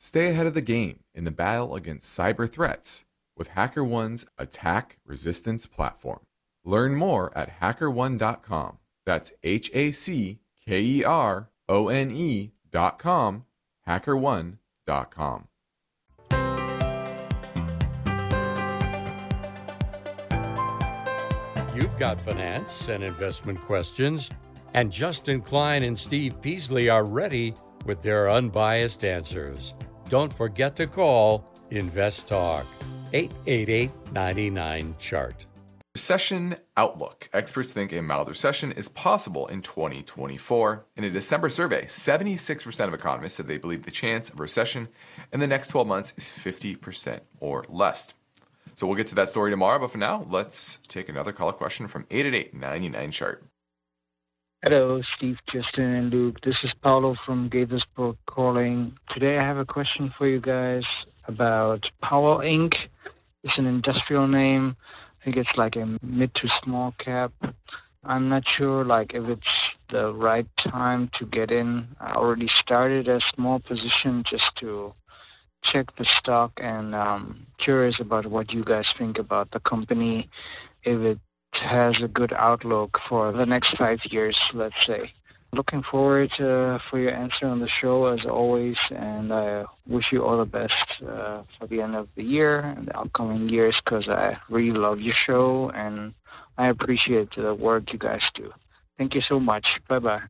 stay 0.00 0.30
ahead 0.30 0.46
of 0.46 0.54
the 0.54 0.62
game 0.62 1.00
in 1.14 1.24
the 1.24 1.30
battle 1.30 1.74
against 1.74 2.18
cyber 2.18 2.50
threats 2.50 3.04
with 3.36 3.50
HackerOne's 3.50 4.26
attack 4.38 4.98
resistance 5.04 5.66
platform. 5.66 6.20
Learn 6.64 6.94
more 6.96 7.36
at 7.36 7.60
hackerone.com. 7.60 8.78
That's 9.04 9.32
H 9.42 9.70
A 9.74 9.90
C 9.90 10.40
K 10.66 10.80
E 10.80 11.04
R 11.04 11.50
O 11.68 11.88
N 11.88 12.10
E.com, 12.10 13.44
hackerone.com. 13.86 15.46
You've 21.74 21.96
got 21.98 22.18
finance 22.18 22.88
and 22.88 23.04
investment 23.04 23.60
questions, 23.60 24.30
and 24.74 24.90
Justin 24.90 25.40
Klein 25.40 25.82
and 25.82 25.98
Steve 25.98 26.40
Peasley 26.40 26.88
are 26.88 27.04
ready 27.04 27.54
with 27.86 28.02
their 28.02 28.30
unbiased 28.30 29.04
answers. 29.04 29.74
Don't 30.10 30.32
forget 30.32 30.74
to 30.74 30.88
call 30.88 31.48
Invest 31.70 32.26
Talk 32.26 32.66
888 33.12 33.90
99 34.12 34.96
Chart. 34.98 35.46
Recession 35.94 36.56
outlook. 36.76 37.30
Experts 37.32 37.72
think 37.72 37.92
a 37.92 38.02
mild 38.02 38.26
recession 38.26 38.72
is 38.72 38.88
possible 38.88 39.46
in 39.46 39.62
2024. 39.62 40.84
In 40.96 41.04
a 41.04 41.10
December 41.10 41.48
survey, 41.48 41.84
76% 41.84 42.88
of 42.88 42.92
economists 42.92 43.34
said 43.34 43.46
they 43.46 43.56
believe 43.56 43.84
the 43.84 43.92
chance 43.92 44.30
of 44.30 44.40
recession 44.40 44.88
in 45.32 45.38
the 45.38 45.46
next 45.46 45.68
12 45.68 45.86
months 45.86 46.12
is 46.16 46.24
50% 46.24 47.20
or 47.38 47.64
less. 47.68 48.12
So 48.74 48.88
we'll 48.88 48.96
get 48.96 49.06
to 49.08 49.14
that 49.14 49.28
story 49.28 49.52
tomorrow, 49.52 49.78
but 49.78 49.92
for 49.92 49.98
now, 49.98 50.26
let's 50.28 50.78
take 50.88 51.08
another 51.08 51.30
caller 51.30 51.52
question 51.52 51.86
from 51.86 52.04
888 52.10 52.52
99 52.52 53.10
chart. 53.12 53.44
Hello, 54.62 55.00
Steve, 55.16 55.38
Justin, 55.50 55.84
and 55.84 56.10
Luke. 56.10 56.36
This 56.44 56.56
is 56.62 56.70
Paulo 56.82 57.16
from 57.24 57.48
Gaithersburg 57.48 58.18
calling. 58.28 58.92
Today 59.14 59.38
I 59.38 59.42
have 59.42 59.56
a 59.56 59.64
question 59.64 60.12
for 60.18 60.28
you 60.28 60.38
guys 60.38 60.82
about 61.26 61.80
Power 62.02 62.44
Inc. 62.44 62.74
It's 63.42 63.54
an 63.56 63.64
industrial 63.64 64.28
name. 64.28 64.76
I 65.18 65.24
think 65.24 65.38
it's 65.38 65.56
like 65.56 65.76
a 65.76 65.98
mid 66.02 66.34
to 66.34 66.48
small 66.62 66.94
cap. 67.02 67.32
I'm 68.04 68.28
not 68.28 68.42
sure 68.58 68.84
like 68.84 69.12
if 69.14 69.26
it's 69.30 69.54
the 69.88 70.12
right 70.12 70.46
time 70.70 71.10
to 71.18 71.24
get 71.24 71.50
in. 71.50 71.88
I 71.98 72.12
already 72.12 72.48
started 72.62 73.08
a 73.08 73.18
small 73.34 73.60
position 73.60 74.24
just 74.30 74.44
to 74.60 74.92
check 75.72 75.86
the 75.96 76.04
stock 76.20 76.52
and 76.58 76.94
um, 76.94 77.46
curious 77.64 77.94
about 77.98 78.26
what 78.26 78.52
you 78.52 78.62
guys 78.62 78.84
think 78.98 79.18
about 79.18 79.52
the 79.52 79.60
company, 79.60 80.28
if 80.84 81.00
it 81.00 81.18
has 81.52 81.94
a 82.02 82.08
good 82.08 82.32
outlook 82.32 82.98
for 83.08 83.32
the 83.32 83.44
next 83.44 83.76
five 83.78 83.98
years, 84.10 84.36
let's 84.54 84.74
say. 84.86 85.12
Looking 85.52 85.82
forward 85.90 86.30
uh, 86.34 86.78
for 86.88 86.98
your 86.98 87.12
answer 87.12 87.46
on 87.46 87.58
the 87.58 87.68
show 87.80 88.06
as 88.06 88.20
always, 88.24 88.76
and 88.90 89.32
I 89.32 89.64
wish 89.86 90.04
you 90.12 90.24
all 90.24 90.38
the 90.38 90.44
best 90.44 90.72
uh, 91.02 91.42
for 91.58 91.66
the 91.68 91.80
end 91.80 91.96
of 91.96 92.08
the 92.14 92.22
year 92.22 92.60
and 92.60 92.86
the 92.86 92.96
upcoming 92.96 93.48
years 93.48 93.74
because 93.84 94.08
I 94.08 94.36
really 94.48 94.78
love 94.78 95.00
your 95.00 95.14
show 95.26 95.70
and 95.74 96.14
I 96.56 96.68
appreciate 96.68 97.30
the 97.36 97.52
work 97.52 97.92
you 97.92 97.98
guys 97.98 98.20
do. 98.36 98.52
Thank 98.96 99.14
you 99.14 99.22
so 99.28 99.40
much. 99.40 99.66
Bye 99.88 99.98
bye. 99.98 100.22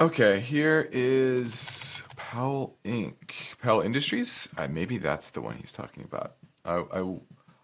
Okay, 0.00 0.38
here 0.38 0.88
is 0.92 2.02
Powell 2.14 2.76
Inc. 2.84 3.58
Powell 3.60 3.80
Industries. 3.80 4.48
Uh, 4.56 4.68
maybe 4.68 4.96
that's 4.96 5.30
the 5.30 5.40
one 5.40 5.56
he's 5.56 5.72
talking 5.72 6.04
about. 6.04 6.34
I, 6.64 6.84
I 6.92 7.16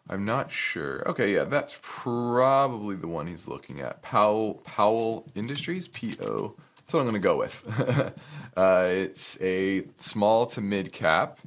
I'm 0.08 0.24
not 0.24 0.50
sure. 0.50 1.08
Okay, 1.08 1.34
yeah, 1.34 1.44
that's 1.44 1.78
probably 1.80 2.96
the 2.96 3.08
one 3.08 3.26
he's 3.26 3.48
looking 3.48 3.80
at. 3.80 4.02
Powell 4.02 4.54
Powell 4.64 5.26
Industries, 5.34 5.88
P 5.88 6.16
O. 6.20 6.54
That's 6.76 6.92
what 6.92 7.00
I'm 7.00 7.06
going 7.06 7.14
to 7.14 7.20
go 7.20 7.38
with. 7.38 8.12
uh, 8.56 8.88
it's 8.90 9.40
a 9.40 9.84
small 9.96 10.44
to 10.46 10.60
mid 10.60 10.92
cap. 10.92 11.38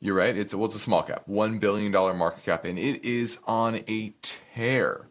You're 0.00 0.14
right. 0.14 0.36
It's 0.36 0.54
well, 0.54 0.66
it's 0.66 0.74
a 0.74 0.78
small 0.78 1.02
cap, 1.02 1.22
one 1.26 1.58
billion 1.58 1.90
dollar 1.90 2.12
market 2.12 2.44
cap, 2.44 2.66
and 2.66 2.78
it 2.78 3.02
is 3.02 3.38
on 3.46 3.80
a 3.88 4.12
tear. 4.20 5.06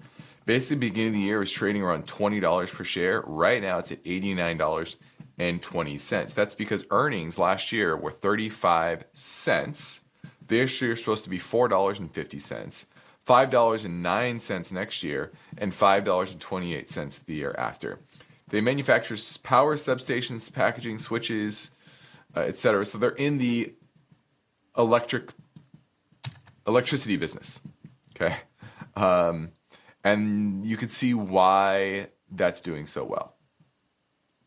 Basically, 0.46 0.78
beginning 0.78 1.08
of 1.08 1.14
the 1.14 1.20
year, 1.22 1.40
was 1.40 1.52
trading 1.52 1.82
around 1.82 2.06
twenty 2.06 2.40
dollars 2.40 2.70
per 2.70 2.84
share. 2.84 3.22
Right 3.22 3.64
now, 3.64 3.80
it's 3.80 3.92
at 3.92 4.00
eighty 4.06 4.36
nine 4.36 4.58
dollars 4.58 4.98
and 5.40 5.60
twenty 5.60 5.98
cents. 5.98 6.34
That's 6.34 6.54
because 6.54 6.86
earnings 6.92 7.40
last 7.40 7.72
year 7.72 7.98
were 7.98 8.12
thirty 8.12 8.48
five 8.48 9.06
cents 9.14 10.02
this 10.48 10.82
year 10.82 10.92
is 10.92 11.00
supposed 11.00 11.24
to 11.24 11.30
be 11.30 11.40
$4.50, 11.40 12.86
$5.09 13.28 14.72
next 14.72 15.04
year, 15.04 15.32
and 15.58 15.72
$5.28 15.72 17.26
the 17.26 17.34
year 17.34 17.56
after. 17.58 18.00
They 18.50 18.62
manufacture 18.62 19.16
power 19.44 19.76
substations, 19.76 20.54
packaging, 20.54 21.00
switches, 21.00 21.72
uh, 22.36 22.42
etc. 22.42 22.86
So 22.86 22.98
they're 22.98 23.10
in 23.12 23.38
the 23.38 23.74
electric 24.78 25.32
electricity 26.68 27.18
business. 27.18 27.62
Okay, 28.16 28.36
um, 28.96 29.52
and 30.04 30.66
you 30.66 30.78
can 30.78 30.88
see 30.88 31.14
why 31.14 32.08
that's 32.32 32.62
doing 32.62 32.86
so 32.86 33.04
well. 33.04 33.35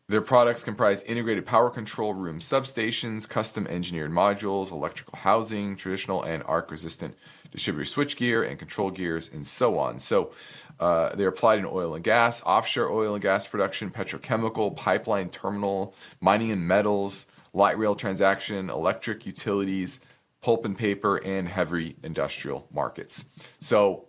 Their 0.09 0.21
products 0.21 0.63
comprise 0.63 1.03
integrated 1.03 1.45
power 1.45 1.69
control 1.69 2.15
room 2.15 2.39
substations, 2.39 3.29
custom 3.29 3.67
engineered 3.67 4.11
modules, 4.11 4.71
electrical 4.71 5.19
housing, 5.19 5.75
traditional 5.75 6.23
and 6.23 6.41
arc 6.47 6.71
resistant 6.71 7.15
distributor 7.51 7.85
switchgear 7.85 8.49
and 8.49 8.57
control 8.57 8.89
gears, 8.89 9.29
and 9.31 9.45
so 9.45 9.77
on. 9.77 9.99
So 9.99 10.31
uh, 10.79 11.15
they're 11.15 11.27
applied 11.27 11.59
in 11.59 11.65
oil 11.67 11.93
and 11.93 12.03
gas, 12.03 12.41
offshore 12.43 12.91
oil 12.91 13.13
and 13.13 13.21
gas 13.21 13.45
production, 13.45 13.91
petrochemical, 13.91 14.75
pipeline 14.75 15.29
terminal, 15.29 15.93
mining 16.19 16.49
and 16.49 16.67
metals, 16.67 17.27
light 17.53 17.77
rail 17.77 17.93
transaction, 17.93 18.71
electric 18.71 19.27
utilities, 19.27 19.99
pulp 20.41 20.65
and 20.65 20.75
paper, 20.75 21.17
and 21.17 21.47
heavy 21.47 21.97
industrial 22.03 22.67
markets. 22.73 23.25
So 23.59 24.07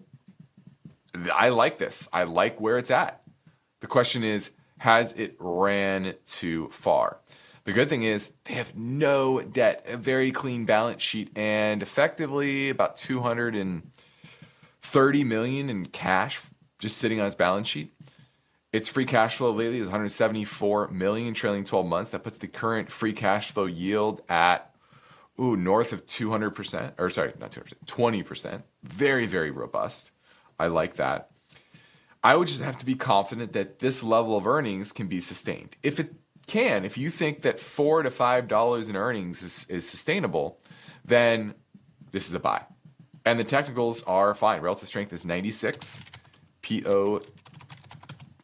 I 1.30 1.50
like 1.50 1.76
this. 1.76 2.08
I 2.10 2.22
like 2.22 2.58
where 2.58 2.78
it's 2.78 2.90
at. 2.90 3.20
The 3.80 3.86
question 3.86 4.24
is, 4.24 4.52
has 4.80 5.12
it 5.12 5.36
ran 5.38 6.14
too 6.24 6.68
far? 6.70 7.20
The 7.64 7.72
good 7.72 7.90
thing 7.90 8.02
is 8.02 8.32
they 8.44 8.54
have 8.54 8.74
no 8.74 9.42
debt, 9.42 9.84
a 9.86 9.98
very 9.98 10.32
clean 10.32 10.64
balance 10.64 11.02
sheet, 11.02 11.30
and 11.36 11.82
effectively 11.82 12.70
about 12.70 12.96
230 12.96 15.24
million 15.24 15.68
in 15.68 15.84
cash 15.86 16.40
just 16.78 16.96
sitting 16.96 17.20
on 17.20 17.26
its 17.26 17.36
balance 17.36 17.68
sheet. 17.68 17.92
Its 18.72 18.88
free 18.88 19.04
cash 19.04 19.36
flow 19.36 19.50
lately 19.50 19.76
is 19.76 19.86
174 19.86 20.88
million 20.88 21.34
trailing 21.34 21.64
12 21.64 21.86
months. 21.86 22.08
That 22.10 22.24
puts 22.24 22.38
the 22.38 22.48
current 22.48 22.90
free 22.90 23.12
cash 23.12 23.50
flow 23.50 23.66
yield 23.66 24.22
at 24.30 24.74
ooh 25.38 25.56
north 25.56 25.92
of 25.92 26.06
200% 26.06 26.92
or 26.98 27.10
sorry, 27.10 27.34
not 27.38 27.50
200%, 27.50 27.74
20%. 27.84 28.62
Very 28.82 29.26
very 29.26 29.50
robust. 29.50 30.12
I 30.58 30.68
like 30.68 30.96
that. 30.96 31.29
I 32.22 32.36
would 32.36 32.48
just 32.48 32.62
have 32.62 32.76
to 32.78 32.86
be 32.86 32.94
confident 32.94 33.52
that 33.54 33.78
this 33.78 34.02
level 34.02 34.36
of 34.36 34.46
earnings 34.46 34.92
can 34.92 35.06
be 35.06 35.20
sustained. 35.20 35.76
If 35.82 35.98
it 35.98 36.14
can, 36.46 36.84
if 36.84 36.98
you 36.98 37.10
think 37.10 37.42
that 37.42 37.58
four 37.58 38.02
to 38.02 38.10
five 38.10 38.48
dollars 38.48 38.88
in 38.88 38.96
earnings 38.96 39.42
is, 39.42 39.66
is 39.68 39.88
sustainable, 39.88 40.60
then 41.04 41.54
this 42.10 42.28
is 42.28 42.34
a 42.34 42.40
buy. 42.40 42.64
And 43.24 43.38
the 43.38 43.44
technicals 43.44 44.02
are 44.04 44.34
fine. 44.34 44.60
Relative 44.60 44.88
strength 44.88 45.12
is 45.12 45.26
96. 45.26 46.02
PO. 46.62 47.20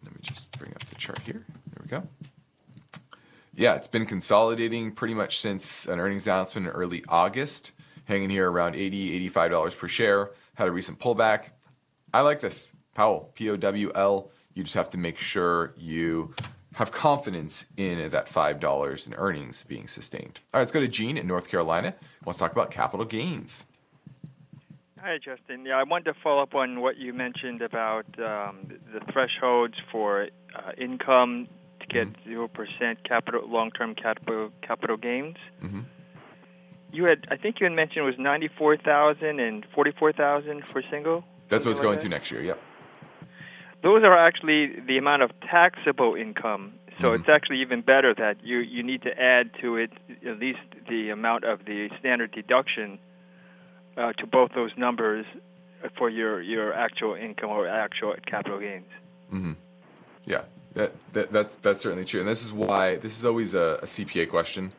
Let 0.05 0.15
me 0.15 0.21
just 0.21 0.57
bring 0.59 0.73
up 0.73 0.85
the 0.87 0.95
chart 0.95 1.19
here. 1.21 1.45
There 1.73 1.83
we 1.83 1.89
go. 1.89 2.03
Yeah, 3.55 3.75
it's 3.75 3.89
been 3.89 4.05
consolidating 4.05 4.93
pretty 4.93 5.15
much 5.15 5.39
since 5.41 5.87
an 5.87 5.99
earnings 5.99 6.27
announcement 6.27 6.67
in 6.67 6.73
early 6.73 7.03
August, 7.09 7.73
hanging 8.05 8.29
here 8.29 8.51
around 8.51 8.77
80 8.77 9.29
$85 9.31 9.79
per 9.79 9.89
share. 9.89 10.31
Had 10.55 10.69
a 10.69 10.73
recent 10.73 10.99
pullback. 10.99 11.51
I 12.13 12.21
like 12.21 12.41
this. 12.41 12.76
Powell, 12.97 13.31
P 13.35 13.51
O 13.51 13.57
W 13.57 13.93
L. 13.95 14.31
You 14.55 14.63
just 14.63 14.75
have 14.75 14.89
to 14.91 14.99
make 14.99 15.19
sure 15.19 15.75
you 15.77 16.35
have 16.77 16.91
confidence 16.93 17.67
in 17.77 18.09
that 18.11 18.27
$5 18.27 19.07
in 19.07 19.15
earnings 19.15 19.63
being 19.63 19.87
sustained. 19.87 20.41
All 20.53 20.59
right, 20.59 20.61
let's 20.61 20.73
go 20.73 20.81
to 20.81 20.89
Gene 20.89 21.19
in 21.19 21.27
North 21.27 21.49
Carolina. 21.49 21.95
Wants 22.25 22.39
to 22.39 22.45
talk 22.45 22.53
about 22.53 22.71
capital 22.71 23.05
gains. 23.05 23.67
Hi, 25.01 25.19
Justin. 25.19 25.67
Yeah, 25.67 25.77
I 25.77 25.85
wanted 25.85 26.07
to 26.07 26.15
follow 26.23 26.43
up 26.43 26.55
on 26.55 26.81
what 26.81 26.97
you 26.97 27.13
mentioned 27.13 27.61
about 27.61 28.07
um, 28.19 28.67
the 28.93 29.01
thresholds 29.13 29.75
for 29.93 30.29
uh, 30.55 30.73
income 30.79 31.49
to 31.81 31.87
get 31.87 32.09
mm-hmm. 32.25 32.61
0% 32.61 32.97
capital 33.05 33.43
long-term 33.47 33.95
capital 33.95 34.51
capital 34.63 34.97
gains. 34.97 35.37
Mm-hmm. 35.63 35.81
you 36.93 37.05
had 37.05 37.27
I 37.31 37.37
think 37.37 37.61
you 37.61 37.65
had 37.65 37.75
mentioned 37.75 37.99
it 37.99 38.07
was 38.07 38.19
ninety 38.19 38.49
four 38.59 38.77
thousand 38.77 39.39
and 39.41 39.67
forty 39.75 39.93
four 39.99 40.13
thousand 40.13 40.67
for 40.67 40.83
single. 40.91 41.25
That's 41.49 41.65
what's 41.65 41.79
Something 41.79 41.83
going 41.83 41.97
like 41.97 42.03
to 42.03 42.09
next 42.09 42.31
year. 42.31 42.43
Yep. 42.43 42.61
Those 43.83 44.03
are 44.05 44.17
actually 44.17 44.81
the 44.87 44.99
amount 44.99 45.23
of 45.23 45.31
taxable 45.41 46.15
income. 46.15 46.75
So 47.01 47.09
Mm-hmm. 47.09 47.23
it's 47.23 47.29
actually 47.29 47.61
even 47.61 47.83
better 47.83 48.15
that 48.15 48.37
you 48.43 48.59
you 48.59 48.83
need 48.83 49.03
to 49.03 49.11
add 49.21 49.51
to 49.61 49.77
it 49.77 49.91
at 50.27 50.39
least 50.39 50.61
the 50.89 51.11
amount 51.11 51.45
of 51.45 51.65
the 51.67 51.91
standard 52.01 52.33
deduction 52.33 52.99
uh, 53.97 54.13
to 54.15 54.27
both 54.27 54.53
those 54.55 54.71
numbers 54.77 55.27
for 55.99 56.09
your 56.09 56.41
your 56.43 56.73
actual 56.73 57.15
income 57.15 57.51
or 57.51 57.69
actual 57.69 58.15
capital 58.27 58.59
gains. 58.61 58.89
hmm 59.31 59.53
Yeah, 60.25 60.43
that, 60.75 60.93
that 61.13 61.33
that's 61.33 61.57
that's 61.57 61.81
certainly 61.81 62.05
true, 62.05 62.21
and 62.21 62.29
this 62.29 62.45
is 62.45 62.53
why 62.53 62.97
this 62.97 63.19
is 63.19 63.25
always 63.25 63.55
a, 63.55 63.79
a 63.83 63.87
CPA 63.87 64.29
question. 64.29 64.73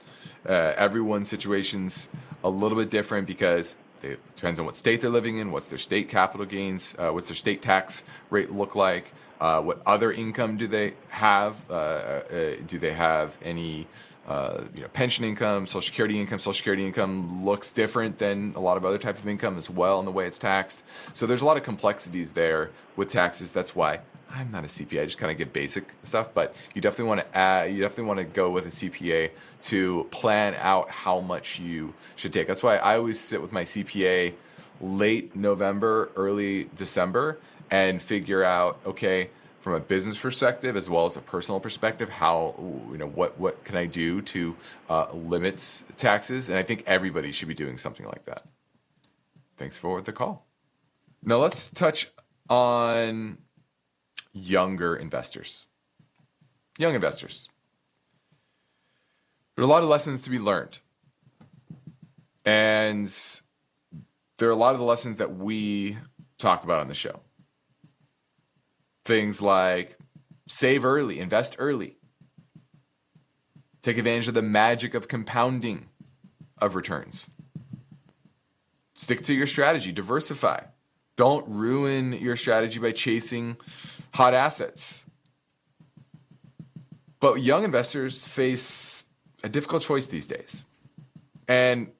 Uh, 0.47 0.73
everyone's 0.77 1.27
situation's 1.29 2.09
a 2.43 2.49
little 2.49 2.77
bit 2.77 2.89
different 2.89 3.27
because 3.27 3.75
it 4.03 4.19
depends 4.35 4.59
on 4.59 4.65
what 4.65 4.75
state 4.75 5.01
they're 5.01 5.09
living 5.09 5.37
in, 5.37 5.51
what's 5.51 5.67
their 5.67 5.77
state 5.77 6.09
capital 6.09 6.45
gains, 6.45 6.95
uh, 6.97 7.09
what's 7.11 7.27
their 7.27 7.35
state 7.35 7.61
tax 7.61 8.03
rate 8.29 8.51
look 8.51 8.75
like, 8.75 9.13
uh, 9.39 9.61
what 9.61 9.81
other 9.85 10.11
income 10.11 10.57
do 10.57 10.67
they 10.67 10.93
have, 11.09 11.55
uh, 11.69 11.73
uh, 11.73 12.55
do 12.65 12.79
they 12.79 12.93
have 12.93 13.37
any. 13.43 13.87
Uh, 14.27 14.65
you 14.75 14.81
know, 14.81 14.89
pension 14.89 15.23
income, 15.23 15.65
Social 15.65 15.79
Security 15.83 16.19
income. 16.19 16.37
Social 16.37 16.51
Security 16.51 16.85
income 16.85 17.45
looks 17.45 17.71
different 17.71 18.17
than 18.17 18.51
a 18.57 18.59
lot 18.59 18.75
of 18.75 18.83
other 18.83 18.97
type 18.97 19.17
of 19.17 19.25
income 19.25 19.55
as 19.55 19.69
well 19.69 19.99
in 19.99 20.05
the 20.05 20.11
way 20.11 20.27
it's 20.27 20.37
taxed. 20.37 20.83
So 21.15 21.25
there's 21.25 21.41
a 21.41 21.45
lot 21.45 21.55
of 21.55 21.63
complexities 21.63 22.33
there 22.33 22.71
with 22.97 23.07
taxes. 23.07 23.51
That's 23.51 23.73
why 23.73 24.01
I'm 24.29 24.51
not 24.51 24.63
a 24.63 24.67
CPA. 24.67 25.01
I 25.01 25.05
just 25.05 25.17
kind 25.17 25.31
of 25.31 25.37
get 25.37 25.53
basic 25.53 25.93
stuff, 26.03 26.33
but 26.33 26.55
you 26.73 26.81
definitely 26.81 27.09
want 27.09 27.21
to 27.21 27.37
add, 27.37 27.73
you 27.73 27.81
definitely 27.81 28.05
want 28.05 28.19
to 28.19 28.25
go 28.25 28.49
with 28.49 28.65
a 28.65 28.69
CPA 28.69 29.31
to 29.61 30.07
plan 30.11 30.55
out 30.59 30.89
how 30.89 31.19
much 31.19 31.59
you 31.59 31.93
should 32.15 32.33
take. 32.33 32.47
That's 32.47 32.63
why 32.63 32.77
I 32.77 32.97
always 32.97 33.19
sit 33.19 33.41
with 33.41 33.51
my 33.51 33.63
CPA 33.63 34.33
late 34.81 35.35
November, 35.35 36.11
early 36.15 36.69
December, 36.75 37.39
and 37.71 38.01
figure 38.01 38.43
out 38.43 38.79
okay 38.85 39.29
from 39.59 39.73
a 39.73 39.79
business 39.79 40.17
perspective 40.17 40.77
as 40.77 40.89
well 40.89 41.05
as 41.05 41.17
a 41.17 41.21
personal 41.21 41.59
perspective 41.59 42.07
how 42.07 42.55
you 42.89 42.97
know 42.97 43.07
what 43.07 43.37
what 43.37 43.61
can 43.65 43.75
I 43.75 43.85
do 43.85 44.21
to 44.21 44.55
uh, 44.89 45.07
limit 45.13 45.83
taxes, 45.95 46.49
and 46.49 46.57
I 46.57 46.63
think 46.63 46.83
everybody 46.87 47.31
should 47.31 47.47
be 47.47 47.53
doing 47.53 47.77
something 47.77 48.05
like 48.05 48.23
that. 48.25 48.43
Thanks 49.57 49.77
for 49.77 50.01
the 50.01 50.13
call. 50.13 50.45
Now 51.23 51.37
let's 51.37 51.67
touch 51.67 52.11
on 52.49 53.39
younger 54.37 54.95
investors. 54.95 55.65
Young 56.77 56.95
investors. 56.95 57.49
There 59.55 59.63
are 59.63 59.67
a 59.67 59.71
lot 59.71 59.83
of 59.83 59.89
lessons 59.89 60.21
to 60.23 60.29
be 60.29 60.39
learned. 60.39 60.79
And 62.45 63.13
there 64.37 64.47
are 64.47 64.51
a 64.51 64.55
lot 64.55 64.73
of 64.73 64.79
the 64.79 64.85
lessons 64.85 65.17
that 65.17 65.35
we 65.35 65.97
talk 66.37 66.63
about 66.63 66.79
on 66.79 66.87
the 66.87 66.93
show. 66.93 67.19
Things 69.03 69.41
like 69.41 69.97
save 70.47 70.85
early, 70.85 71.19
invest 71.19 71.55
early, 71.59 71.97
take 73.81 73.97
advantage 73.97 74.27
of 74.27 74.33
the 74.33 74.41
magic 74.41 74.93
of 74.93 75.07
compounding 75.07 75.87
of 76.59 76.75
returns. 76.75 77.29
Stick 78.95 79.21
to 79.23 79.33
your 79.33 79.47
strategy, 79.47 79.91
diversify. 79.91 80.61
Don't 81.15 81.47
ruin 81.47 82.13
your 82.13 82.35
strategy 82.35 82.79
by 82.79 82.91
chasing 82.91 83.57
hot 84.13 84.33
assets. 84.33 85.05
But 87.19 87.41
young 87.41 87.63
investors 87.63 88.27
face 88.27 89.05
a 89.43 89.49
difficult 89.49 89.83
choice 89.83 90.07
these 90.07 90.27
days. 90.27 90.65
And 91.47 91.91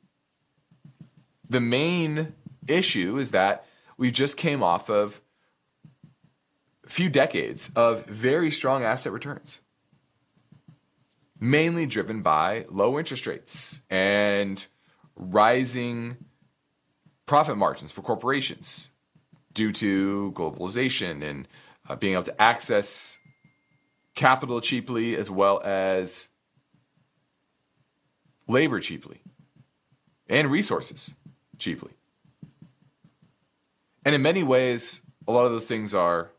the 1.50 1.62
main 1.62 2.34
issue 2.68 3.18
is 3.18 3.32
that 3.32 3.66
we 3.98 4.12
just 4.12 4.38
came 4.38 4.62
off 4.62 4.90
of 4.90 5.22
a 6.86 6.90
few 6.90 7.10
decades 7.10 7.72
of 7.76 8.06
very 8.06 8.52
strong 8.52 8.84
asset 8.84 9.12
returns, 9.12 9.60
mainly 11.40 11.86
driven 11.86 12.22
by 12.22 12.66
low 12.70 13.00
interest 13.00 13.26
rates 13.28 13.82
and 13.90 14.66
rising 15.16 16.18
profit 17.26 17.58
margins 17.58 17.92
for 17.92 18.02
corporations 18.02 18.90
due 19.54 19.72
to 19.72 20.32
globalization 20.36 21.24
and 21.28 21.48
uh, 21.88 21.96
being 21.96 22.14
able 22.14 22.24
to 22.24 22.42
access 22.42 23.20
capital 24.16 24.62
cheaply 24.62 25.16
as 25.16 25.30
well 25.30 25.62
as 25.64 26.30
labor 28.48 28.80
cheaply 28.80 29.22
and 30.28 30.50
resources 30.50 31.14
cheaply. 31.58 31.92
And 34.06 34.16
in 34.16 34.22
many 34.22 34.44
ways, 34.44 35.02
a 35.28 35.32
lot 35.32 35.46
of 35.46 35.52
those 35.52 35.68
things 35.68 35.94
are 35.94 36.32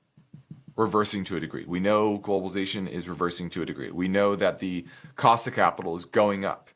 reversing 0.77 1.25
to 1.25 1.37
a 1.37 1.41
degree. 1.41 1.65
We 1.67 1.81
know 1.81 2.19
globalization 2.19 2.89
is 2.89 3.09
reversing 3.09 3.51
to 3.51 3.63
a 3.63 3.67
degree. 3.67 3.91
We 3.91 4.09
know 4.09 4.37
that 4.37 4.59
the 4.59 4.87
cost 5.17 5.47
of 5.47 5.55
capital 5.55 5.97
is 5.97 6.05
going 6.05 6.45
up 6.45 6.71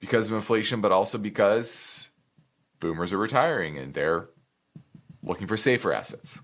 because 0.00 0.26
of 0.26 0.32
inflation, 0.32 0.80
but 0.80 0.90
also 0.90 1.18
because 1.18 2.10
boomers 2.80 3.12
are 3.12 3.18
retiring 3.18 3.78
and 3.78 3.94
they're 3.94 4.28
looking 5.22 5.46
for 5.46 5.56
safer 5.56 5.92
assets. 5.92 6.40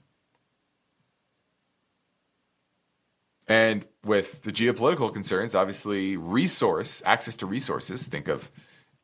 And 3.49 3.85
with 4.05 4.43
the 4.43 4.53
geopolitical 4.53 5.13
concerns, 5.13 5.55
obviously, 5.55 6.17
resource, 6.17 7.03
access 7.05 7.37
to 7.39 7.47
resources, 7.47 8.07
think 8.07 8.29
of 8.29 8.51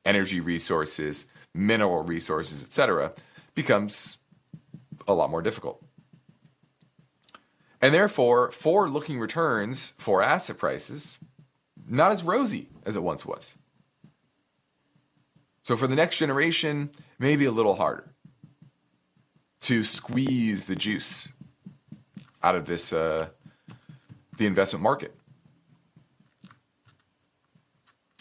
energy 0.05 0.41
resources, 0.41 1.27
mineral 1.55 2.03
resources, 2.03 2.63
etc., 2.63 3.13
becomes 3.55 4.19
a 5.07 5.15
lot 5.15 5.31
more 5.31 5.43
difficult. 5.43 5.85
And 7.81 7.95
therefore, 7.95 8.51
forward 8.51 8.91
looking 8.91 9.19
returns 9.19 9.91
for 9.99 10.23
asset 10.23 10.59
prices, 10.59 11.19
not 11.89 12.13
as 12.13 12.25
rosy 12.25 12.69
as 12.85 12.97
it 12.97 13.03
once 13.03 13.25
was. 13.25 13.57
So 15.63 15.77
for 15.77 15.87
the 15.87 15.97
next 15.97 16.19
generation, 16.19 16.91
maybe 17.19 17.45
a 17.45 17.51
little 17.51 17.75
harder 17.75 18.15
to 19.61 19.85
squeeze 19.85 20.65
the 20.65 20.75
juice 20.75 21.33
out 22.43 22.55
of 22.55 22.67
this 22.67 22.93
uh, 22.93 23.29
the 24.39 24.47
investment 24.47 24.83
market. 24.83 25.15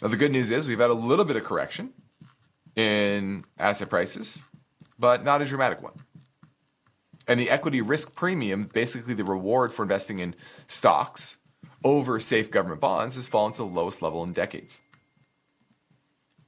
Now 0.01 0.09
the 0.09 0.17
good 0.17 0.31
news 0.31 0.51
is 0.51 0.67
we've 0.67 0.79
had 0.79 0.89
a 0.89 0.93
little 0.93 1.25
bit 1.25 1.37
of 1.37 1.43
correction 1.43 1.93
in 2.75 3.45
asset 3.57 3.89
prices, 3.89 4.43
but 4.99 5.23
not 5.23 5.41
a 5.41 5.45
dramatic 5.45 5.81
one. 5.81 5.93
And 7.27 7.39
the 7.39 7.49
equity 7.49 7.81
risk 7.81 8.15
premium, 8.15 8.69
basically 8.71 9.13
the 9.13 9.23
reward 9.23 9.73
for 9.73 9.83
investing 9.83 10.19
in 10.19 10.35
stocks 10.67 11.37
over 11.83 12.19
safe 12.19 12.51
government 12.51 12.79
bonds, 12.79 13.15
has 13.15 13.27
fallen 13.27 13.51
to 13.53 13.57
the 13.59 13.65
lowest 13.65 14.01
level 14.01 14.23
in 14.23 14.33
decades. 14.33 14.81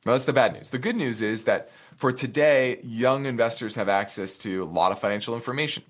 Now, 0.06 0.14
that's 0.14 0.26
the 0.26 0.34
bad 0.34 0.54
news. 0.54 0.70
The 0.70 0.78
good 0.78 0.96
news 0.96 1.22
is 1.22 1.44
that 1.44 1.70
for 1.98 2.14
today, 2.14 2.80
young 2.84 3.26
investors 3.26 3.76
have 3.76 3.90
access 3.90 4.38
to 4.40 4.64
a 4.64 4.66
lot 4.66 4.94
of 4.94 5.00
financial 5.00 5.36
information. 5.36 5.84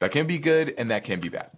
That 0.00 0.12
can 0.12 0.26
be 0.26 0.38
good 0.38 0.74
and 0.78 0.90
that 0.90 1.04
can 1.04 1.20
be 1.20 1.28
bad. 1.28 1.50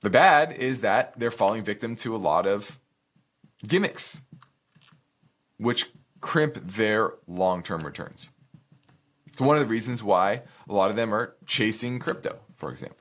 The 0.00 0.10
bad 0.10 0.52
is 0.52 0.80
that 0.80 1.18
they're 1.18 1.30
falling 1.30 1.62
victim 1.62 1.96
to 1.96 2.14
a 2.14 2.18
lot 2.18 2.46
of 2.46 2.78
gimmicks, 3.66 4.22
which 5.56 5.86
crimp 6.20 6.54
their 6.54 7.14
long 7.26 7.62
term 7.62 7.82
returns. 7.82 8.30
It's 9.26 9.40
one 9.40 9.56
of 9.56 9.62
the 9.62 9.68
reasons 9.68 10.02
why 10.02 10.42
a 10.68 10.72
lot 10.72 10.90
of 10.90 10.96
them 10.96 11.14
are 11.14 11.36
chasing 11.46 11.98
crypto, 11.98 12.38
for 12.54 12.70
example. 12.70 12.98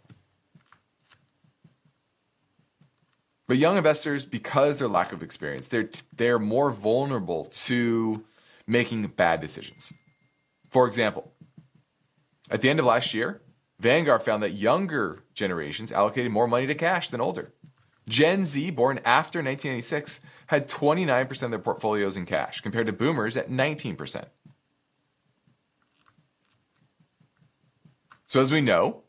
But 3.47 3.57
young 3.57 3.77
investors, 3.77 4.25
because 4.25 4.79
their 4.79 4.87
lack 4.87 5.13
of 5.13 5.21
experience, 5.21 5.67
they're 5.67 5.89
they're 6.15 6.39
more 6.39 6.71
vulnerable 6.71 7.45
to 7.65 8.23
making 8.65 9.05
bad 9.07 9.39
decisions. 9.39 9.93
For 10.69 10.87
example, 10.87 11.31
at 12.49 12.61
the 12.61 12.69
end 12.69 12.79
of 12.79 12.85
last 12.85 13.13
year, 13.13 13.41
Vanguard 13.79 14.23
found 14.23 14.41
that 14.43 14.51
younger 14.51 15.23
generations 15.33 15.91
allocated 15.91 16.31
more 16.31 16.47
money 16.47 16.67
to 16.67 16.75
cash 16.75 17.09
than 17.09 17.21
older. 17.21 17.53
Gen 18.07 18.45
Z, 18.45 18.69
born 18.71 18.99
after 19.03 19.39
1996, 19.39 20.21
had 20.47 20.67
29% 20.67 21.41
of 21.41 21.49
their 21.49 21.59
portfolios 21.59 22.17
in 22.17 22.25
cash, 22.25 22.61
compared 22.61 22.85
to 22.87 22.93
boomers 22.93 23.35
at 23.35 23.49
19%. 23.49 24.25
So, 28.27 28.41
as 28.41 28.51
we 28.51 28.61
know, 28.61 29.03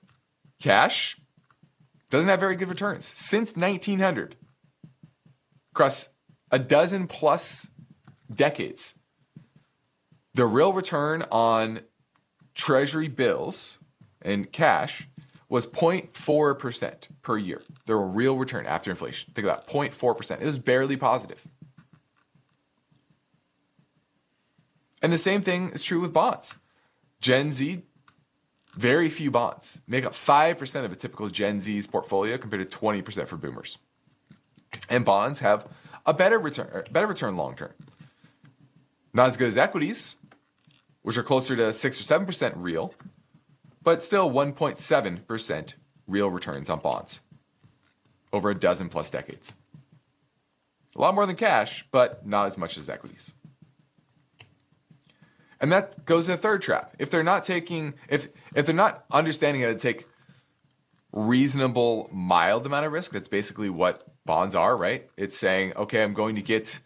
cash 0.61 1.19
doesn't 2.11 2.29
have 2.29 2.41
very 2.41 2.57
good 2.57 2.69
returns. 2.69 3.13
Since 3.15 3.57
1900, 3.57 4.37
across 5.73 6.13
a 6.51 6.59
dozen 6.59 7.07
plus 7.07 7.71
decades, 8.35 8.99
the 10.35 10.47
real 10.47 10.73
return 10.73 11.25
on 11.31 11.81
treasury 12.57 13.07
bills 13.07 13.79
and 14.23 14.51
cash 14.51 15.07
was 15.49 15.67
0.4% 15.67 17.09
per 17.23 17.39
year. 17.39 17.63
Their 17.85 17.99
real 17.99 18.37
return 18.37 18.67
after 18.67 18.91
inflation. 18.91 19.33
Think 19.33 19.47
about 19.47 19.69
0.4%. 19.69 20.41
It 20.41 20.45
was 20.45 20.59
barely 20.59 20.97
positive. 20.97 21.47
And 25.01 25.13
the 25.13 25.19
same 25.19 25.43
thing 25.43 25.71
is 25.71 25.85
true 25.85 26.01
with 26.01 26.13
bonds. 26.13 26.59
Gen 27.21 27.53
Z, 27.53 27.83
very 28.75 29.09
few 29.09 29.31
bonds, 29.31 29.81
make 29.87 30.05
up 30.05 30.13
5% 30.13 30.85
of 30.85 30.91
a 30.91 30.97
typical 30.97 31.29
Gen 31.29 31.61
Z's 31.61 31.87
portfolio 31.87 32.39
compared 32.39 32.69
to 32.69 32.79
20% 32.79 33.29
for 33.29 33.37
boomers. 33.37 33.79
And 34.91 35.05
bonds 35.05 35.41
have 35.41 35.69
a 36.05 36.13
better 36.13 36.39
return, 36.39 36.85
better 36.91 37.07
return 37.07 37.37
long 37.37 37.55
term. 37.55 37.73
Not 39.15 39.29
as 39.29 39.37
good 39.37 39.49
as 39.49 39.57
equities, 39.57 40.17
which 41.07 41.17
are 41.17 41.23
closer 41.23 41.55
to 41.55 41.73
6 41.73 42.01
or 42.01 42.19
7% 42.19 42.53
real, 42.57 42.93
but 43.81 44.03
still 44.03 44.29
1.7% 44.29 45.75
real 46.09 46.29
returns 46.29 46.69
on 46.69 46.81
bonds 46.81 47.21
over 48.33 48.51
a 48.51 48.57
dozen 48.57 48.89
plus 48.89 49.09
decades. 49.09 49.55
A 50.97 51.01
lot 51.01 51.15
more 51.15 51.25
than 51.25 51.37
cash, 51.37 51.85
but 51.93 52.27
not 52.27 52.47
as 52.47 52.59
much 52.59 52.77
as 52.77 52.89
equities. 52.89 53.35
And 55.61 55.71
that 55.71 56.05
goes 56.07 56.27
to 56.27 56.33
the 56.33 56.39
third 56.39 56.61
trap. 56.61 56.97
If 56.99 57.09
they're 57.09 57.23
not 57.23 57.45
taking, 57.45 57.95
if 58.09 58.27
if 58.57 58.67
they're 58.67 58.75
not 58.75 59.05
understanding 59.13 59.63
how 59.63 59.69
to 59.69 59.79
take 59.79 60.07
reasonable, 61.13 62.11
mild 62.13 62.67
amount 62.67 62.85
of 62.85 62.91
risk, 62.91 63.13
that's 63.13 63.29
basically 63.29 63.71
what 63.71 64.03
bonds 64.25 64.57
are, 64.57 64.77
right? 64.77 65.09
It's 65.17 65.37
saying, 65.37 65.75
okay, 65.77 66.03
I'm 66.03 66.15
going 66.15 66.35
to 66.35 66.43
get 66.43 66.81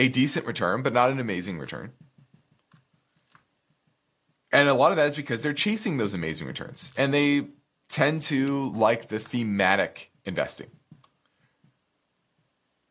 a 0.00 0.08
decent 0.08 0.46
return, 0.46 0.82
but 0.82 0.92
not 0.92 1.10
an 1.10 1.20
amazing 1.20 1.60
return. 1.60 1.92
And 4.54 4.68
a 4.68 4.74
lot 4.74 4.92
of 4.92 4.96
that 4.96 5.08
is 5.08 5.16
because 5.16 5.42
they're 5.42 5.52
chasing 5.52 5.96
those 5.96 6.14
amazing 6.14 6.46
returns. 6.46 6.92
And 6.96 7.12
they 7.12 7.48
tend 7.88 8.20
to 8.22 8.70
like 8.70 9.08
the 9.08 9.18
thematic 9.18 10.12
investing. 10.24 10.70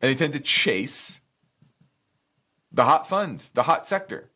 And 0.02 0.10
they 0.10 0.14
tend 0.14 0.34
to 0.34 0.40
chase 0.40 1.22
the 2.70 2.84
hot 2.84 3.08
fund, 3.08 3.46
the 3.54 3.62
hot 3.62 3.86
sector 3.86 4.30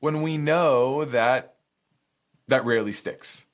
when 0.00 0.20
we 0.20 0.36
know 0.36 1.06
that 1.06 1.56
that 2.48 2.66
rarely 2.66 2.92
sticks. 2.92 3.46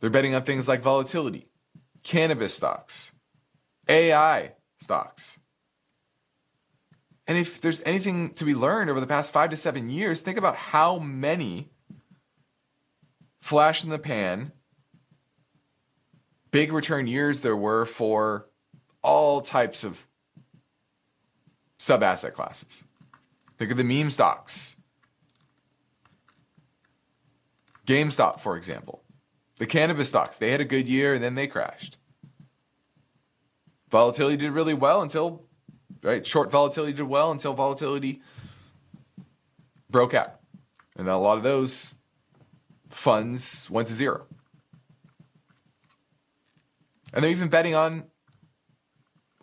They're 0.00 0.10
betting 0.10 0.34
on 0.34 0.42
things 0.42 0.66
like 0.66 0.82
volatility, 0.82 1.46
cannabis 2.02 2.56
stocks, 2.56 3.12
AI 3.88 4.54
stocks. 4.78 5.38
And 7.28 7.36
if 7.36 7.60
there's 7.60 7.82
anything 7.82 8.30
to 8.30 8.44
be 8.46 8.54
learned 8.54 8.88
over 8.88 9.00
the 9.00 9.06
past 9.06 9.30
five 9.30 9.50
to 9.50 9.56
seven 9.56 9.90
years, 9.90 10.22
think 10.22 10.38
about 10.38 10.56
how 10.56 10.98
many 10.98 11.68
flash 13.38 13.84
in 13.84 13.90
the 13.90 13.98
pan, 13.98 14.50
big 16.50 16.72
return 16.72 17.06
years 17.06 17.42
there 17.42 17.56
were 17.56 17.84
for 17.84 18.48
all 19.02 19.42
types 19.42 19.84
of 19.84 20.06
sub 21.76 22.02
asset 22.02 22.32
classes. 22.32 22.84
Think 23.58 23.70
of 23.70 23.76
the 23.76 23.84
meme 23.84 24.08
stocks. 24.08 24.76
GameStop, 27.86 28.40
for 28.40 28.56
example. 28.56 29.02
The 29.56 29.66
cannabis 29.66 30.08
stocks, 30.08 30.38
they 30.38 30.50
had 30.50 30.60
a 30.60 30.64
good 30.64 30.88
year 30.88 31.14
and 31.14 31.22
then 31.22 31.34
they 31.34 31.46
crashed. 31.46 31.98
Volatility 33.90 34.36
did 34.36 34.52
really 34.52 34.74
well 34.74 35.02
until, 35.02 35.47
right? 36.02 36.26
Short 36.26 36.50
volatility 36.50 36.92
did 36.92 37.04
well 37.04 37.30
until 37.30 37.54
volatility 37.54 38.20
broke 39.90 40.14
out. 40.14 40.40
And 40.96 41.08
a 41.08 41.16
lot 41.16 41.36
of 41.36 41.42
those 41.42 41.96
funds 42.88 43.68
went 43.70 43.88
to 43.88 43.94
zero. 43.94 44.26
And 47.12 47.22
they're 47.22 47.30
even 47.30 47.48
betting 47.48 47.74
on 47.74 48.04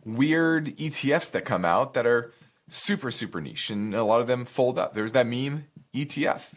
weird 0.04 0.68
ETFs 0.78 1.32
that 1.32 1.46
come 1.46 1.66
out 1.66 1.93
that 1.96 2.06
are 2.06 2.32
super, 2.70 3.12
super 3.12 3.41
niche, 3.41 3.70
and 3.70 3.93
a 3.93 4.04
lot 4.04 4.22
of 4.22 4.28
them 4.28 4.46
fold 4.46 4.78
up. 4.78 4.93
There's 4.93 5.14
that 5.14 5.28
meme 5.28 5.66
ETF 5.93 6.54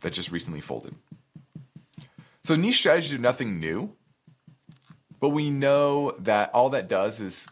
that 0.00 0.12
just 0.12 0.30
recently 0.30 0.60
folded. 0.60 0.94
So 2.42 2.56
niche 2.56 2.78
strategies 2.78 3.14
are 3.14 3.18
nothing 3.18 3.60
new, 3.60 3.94
but 5.20 5.30
we 5.30 5.50
know 5.50 6.12
that 6.18 6.50
all 6.52 6.70
that 6.70 6.88
does 6.88 7.20
is 7.20 7.46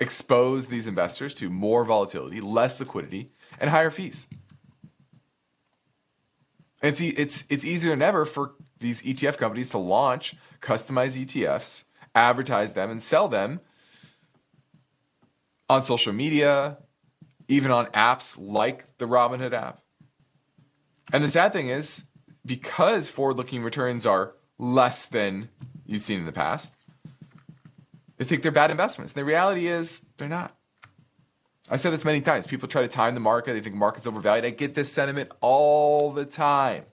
expose 0.00 0.66
these 0.66 0.86
investors 0.86 1.34
to 1.34 1.50
more 1.50 1.84
volatility, 1.84 2.40
less 2.40 2.80
liquidity, 2.80 3.30
and 3.58 3.70
higher 3.70 3.90
fees. 3.90 4.26
It's, 6.82 7.00
it's, 7.00 7.44
it's 7.48 7.64
easier 7.64 7.90
than 7.90 8.02
ever 8.02 8.26
for 8.26 8.54
these 8.78 9.02
ETF 9.02 9.38
companies 9.38 9.70
to 9.70 9.78
launch 9.78 10.34
customized 10.60 11.18
ETFs, 11.18 11.84
advertise 12.14 12.74
them, 12.74 12.90
and 12.90 13.02
sell 13.02 13.28
them 13.28 13.60
on 15.68 15.82
social 15.82 16.12
media, 16.12 16.78
even 17.48 17.70
on 17.70 17.86
apps 17.86 18.36
like 18.38 18.98
the 18.98 19.06
Robinhood 19.06 19.52
app. 19.52 19.80
And 21.12 21.22
the 21.22 21.30
sad 21.30 21.52
thing 21.52 21.68
is, 21.68 22.04
because 22.44 23.08
forward 23.08 23.36
looking 23.36 23.62
returns 23.62 24.04
are 24.04 24.34
less 24.58 25.06
than 25.06 25.48
you've 25.86 26.02
seen 26.02 26.20
in 26.20 26.26
the 26.26 26.32
past, 26.32 26.73
they 28.24 28.28
think 28.28 28.42
they're 28.42 28.52
bad 28.52 28.70
investments. 28.70 29.12
And 29.12 29.20
the 29.20 29.24
reality 29.24 29.66
is, 29.66 30.00
they're 30.16 30.28
not. 30.28 30.56
I 31.70 31.76
said 31.76 31.92
this 31.92 32.04
many 32.04 32.20
times. 32.20 32.46
People 32.46 32.68
try 32.68 32.80
to 32.82 32.88
time 32.88 33.14
the 33.14 33.20
market, 33.20 33.52
they 33.52 33.60
think 33.60 33.76
market's 33.76 34.06
overvalued. 34.06 34.44
I 34.44 34.50
get 34.50 34.74
this 34.74 34.90
sentiment 34.90 35.30
all 35.40 36.10
the 36.10 36.24
time. 36.24 36.84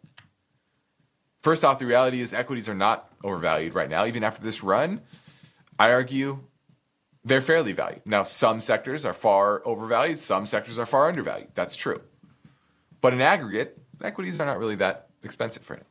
First 1.41 1.63
off, 1.63 1.79
the 1.79 1.86
reality 1.86 2.21
is 2.21 2.34
equities 2.34 2.69
are 2.69 2.75
not 2.75 3.09
overvalued 3.23 3.73
right 3.73 3.89
now. 3.89 4.05
Even 4.05 4.23
after 4.23 4.43
this 4.43 4.63
run, 4.63 5.01
I 5.79 5.91
argue 5.91 6.41
they're 7.23 7.41
fairly 7.41 7.71
valued. 7.71 8.01
Now, 8.05 8.23
some 8.23 8.59
sectors 8.59 9.05
are 9.05 9.13
far 9.13 9.65
overvalued, 9.65 10.17
some 10.17 10.45
sectors 10.45 10.77
are 10.77 10.86
far 10.86 11.07
undervalued. 11.07 11.49
That's 11.55 11.75
true. 11.75 12.01
But 12.99 13.13
in 13.13 13.21
aggregate, 13.21 13.79
equities 14.03 14.39
are 14.39 14.45
not 14.45 14.59
really 14.59 14.75
that 14.75 15.07
expensive 15.23 15.63
for 15.63 15.77
now. 15.77 15.84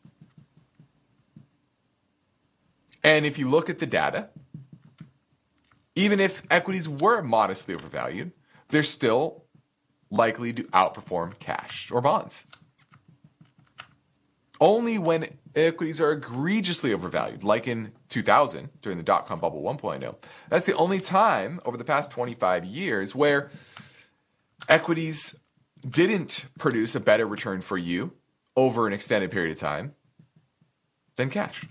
And 3.03 3.25
if 3.25 3.39
you 3.39 3.49
look 3.49 3.71
at 3.71 3.79
the 3.79 3.87
data, 3.87 4.29
even 5.95 6.21
if 6.21 6.43
equities 6.51 6.89
were 6.89 7.23
modestly 7.23 7.75
overvalued, 7.75 8.33
they're 8.69 8.83
still 8.83 9.45
likely 10.11 10.53
to 10.53 10.65
outperform 10.65 11.39
cash 11.39 11.91
or 11.91 12.01
bonds. 12.01 12.47
Only 14.61 14.99
when 14.99 15.27
equities 15.55 16.01
are 16.01 16.13
egregiously 16.13 16.93
overvalued, 16.93 17.43
like 17.45 17.67
in 17.67 17.93
2000 18.09 18.69
during 18.83 18.99
the 18.99 19.05
dot 19.05 19.27
com 19.27 19.41
bubble 19.41 19.63
1.0. 19.63 20.15
That's 20.49 20.67
the 20.67 20.77
only 20.77 21.01
time 21.01 21.61
over 21.65 21.77
the 21.77 21.85
past 21.85 22.11
25 22.13 22.65
years 22.65 23.15
where 23.15 23.51
equities 24.69 25.41
didn't 25.89 26.47
produce 26.59 26.95
a 26.95 27.01
better 27.01 27.27
return 27.27 27.61
for 27.61 27.79
you 27.79 28.13
over 28.57 28.87
an 28.87 28.93
extended 28.93 29.31
period 29.31 29.53
of 29.53 29.59
time 29.59 29.95
than 31.17 31.31
cash. 31.31 31.65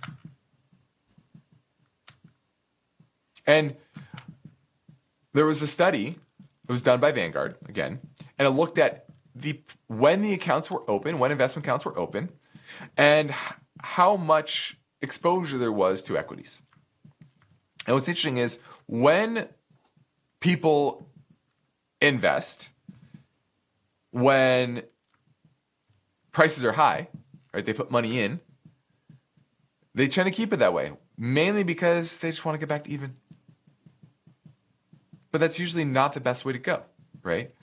And 3.46 3.76
there 5.40 5.46
was 5.46 5.62
a 5.62 5.68
study, 5.68 6.18
it 6.68 6.70
was 6.70 6.84
done 6.84 7.00
by 7.00 7.14
Vanguard 7.14 7.56
again, 7.70 8.02
and 8.38 8.46
it 8.46 8.52
looked 8.52 8.78
at 8.78 9.06
the 9.34 9.62
when 9.88 10.22
the 10.22 10.34
accounts 10.34 10.70
were 10.70 10.84
open, 10.90 11.18
when 11.18 11.32
investment 11.32 11.66
accounts 11.66 11.86
were 11.86 11.98
open, 11.98 12.28
and 12.98 13.34
how 13.82 14.18
much 14.18 14.78
exposure 15.02 15.58
there 15.58 15.72
was 15.72 16.04
to 16.04 16.18
equities. 16.18 16.62
And 17.88 17.96
what's 17.96 18.10
interesting 18.10 18.36
is 18.36 18.60
when 18.86 19.48
people 20.42 21.08
invest, 22.02 22.68
when 24.12 24.84
prices 26.34 26.66
are 26.66 26.74
high, 26.74 27.08
right, 27.54 27.66
they 27.66 27.72
put 27.72 27.92
money 27.92 28.20
in, 28.20 28.42
they 29.96 30.10
tend 30.10 30.26
to 30.26 30.32
keep 30.32 30.52
it 30.52 30.58
that 30.58 30.74
way, 30.74 30.92
mainly 31.18 31.64
because 31.64 32.18
they 32.18 32.30
just 32.30 32.44
want 32.44 32.56
to 32.56 32.60
get 32.60 32.68
back 32.68 32.84
to 32.84 32.90
even. 32.90 33.16
But 35.32 35.42
that's 35.42 35.60
usually 35.60 35.86
not 35.86 36.14
the 36.14 36.20
best 36.22 36.46
way 36.46 36.54
to 36.54 36.60
go, 36.60 36.84
right? 37.24 37.54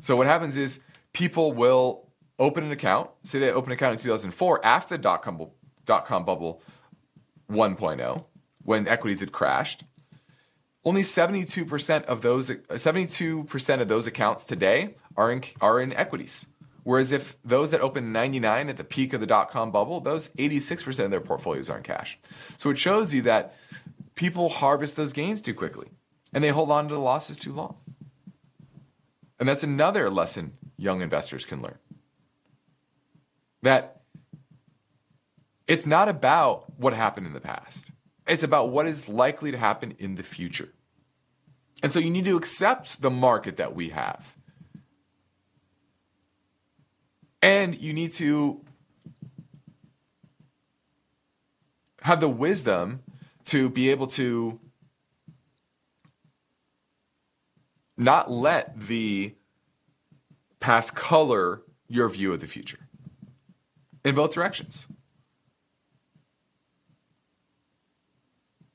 So 0.00 0.16
what 0.16 0.26
happens 0.26 0.56
is 0.56 0.80
people 1.12 1.52
will 1.52 2.08
open 2.38 2.64
an 2.64 2.72
account. 2.72 3.10
Say 3.22 3.38
they 3.38 3.50
open 3.50 3.70
an 3.70 3.76
account 3.76 3.94
in 3.94 3.98
2004 3.98 4.64
after 4.64 4.96
the 4.96 5.02
dot 5.02 5.22
com, 5.22 5.48
dot 5.84 6.06
com 6.06 6.24
bubble 6.24 6.62
1.0 7.50 8.24
when 8.62 8.88
equities 8.88 9.20
had 9.20 9.32
crashed. 9.32 9.84
Only 10.84 11.02
72% 11.02 12.04
of 12.04 12.22
those 12.22 12.50
72% 12.50 13.80
of 13.80 13.88
those 13.88 14.06
accounts 14.06 14.44
today 14.44 14.94
are 15.16 15.30
in 15.30 15.42
are 15.60 15.80
in 15.80 15.92
equities. 15.92 16.46
Whereas 16.82 17.12
if 17.12 17.40
those 17.42 17.70
that 17.72 17.82
opened 17.82 18.12
99 18.12 18.70
at 18.70 18.78
the 18.78 18.84
peak 18.84 19.12
of 19.12 19.20
the 19.20 19.26
dot 19.26 19.50
com 19.50 19.70
bubble, 19.70 20.00
those 20.00 20.28
86% 20.30 21.04
of 21.04 21.10
their 21.10 21.20
portfolios 21.20 21.68
are 21.68 21.76
in 21.76 21.82
cash. 21.82 22.18
So 22.56 22.70
it 22.70 22.78
shows 22.78 23.12
you 23.12 23.22
that 23.22 23.54
people 24.14 24.48
harvest 24.48 24.96
those 24.96 25.12
gains 25.12 25.42
too 25.42 25.54
quickly 25.54 25.88
and 26.32 26.42
they 26.44 26.48
hold 26.48 26.70
on 26.70 26.88
to 26.88 26.94
the 26.94 27.00
losses 27.00 27.38
too 27.38 27.52
long. 27.52 27.76
And 29.38 29.48
that's 29.48 29.62
another 29.62 30.10
lesson 30.10 30.52
young 30.76 31.02
investors 31.02 31.44
can 31.44 31.62
learn 31.62 31.78
that 33.62 34.00
It's 35.70 35.86
not 35.86 36.08
about 36.08 36.64
what 36.78 36.94
happened 36.94 37.28
in 37.28 37.32
the 37.32 37.40
past. 37.40 37.92
It's 38.26 38.42
about 38.42 38.70
what 38.70 38.88
is 38.88 39.08
likely 39.08 39.52
to 39.52 39.56
happen 39.56 39.94
in 40.00 40.16
the 40.16 40.24
future. 40.24 40.70
And 41.80 41.92
so 41.92 42.00
you 42.00 42.10
need 42.10 42.24
to 42.24 42.36
accept 42.36 43.02
the 43.02 43.08
market 43.08 43.56
that 43.58 43.72
we 43.72 43.90
have. 43.90 44.36
And 47.40 47.80
you 47.80 47.92
need 47.92 48.10
to 48.14 48.64
have 52.02 52.18
the 52.18 52.28
wisdom 52.28 53.04
to 53.44 53.68
be 53.68 53.90
able 53.90 54.08
to 54.08 54.58
not 58.00 58.30
let 58.30 58.80
the 58.80 59.34
past 60.58 60.96
color 60.96 61.62
your 61.86 62.08
view 62.08 62.32
of 62.32 62.40
the 62.40 62.46
future 62.46 62.78
in 64.04 64.14
both 64.14 64.32
directions. 64.32 64.88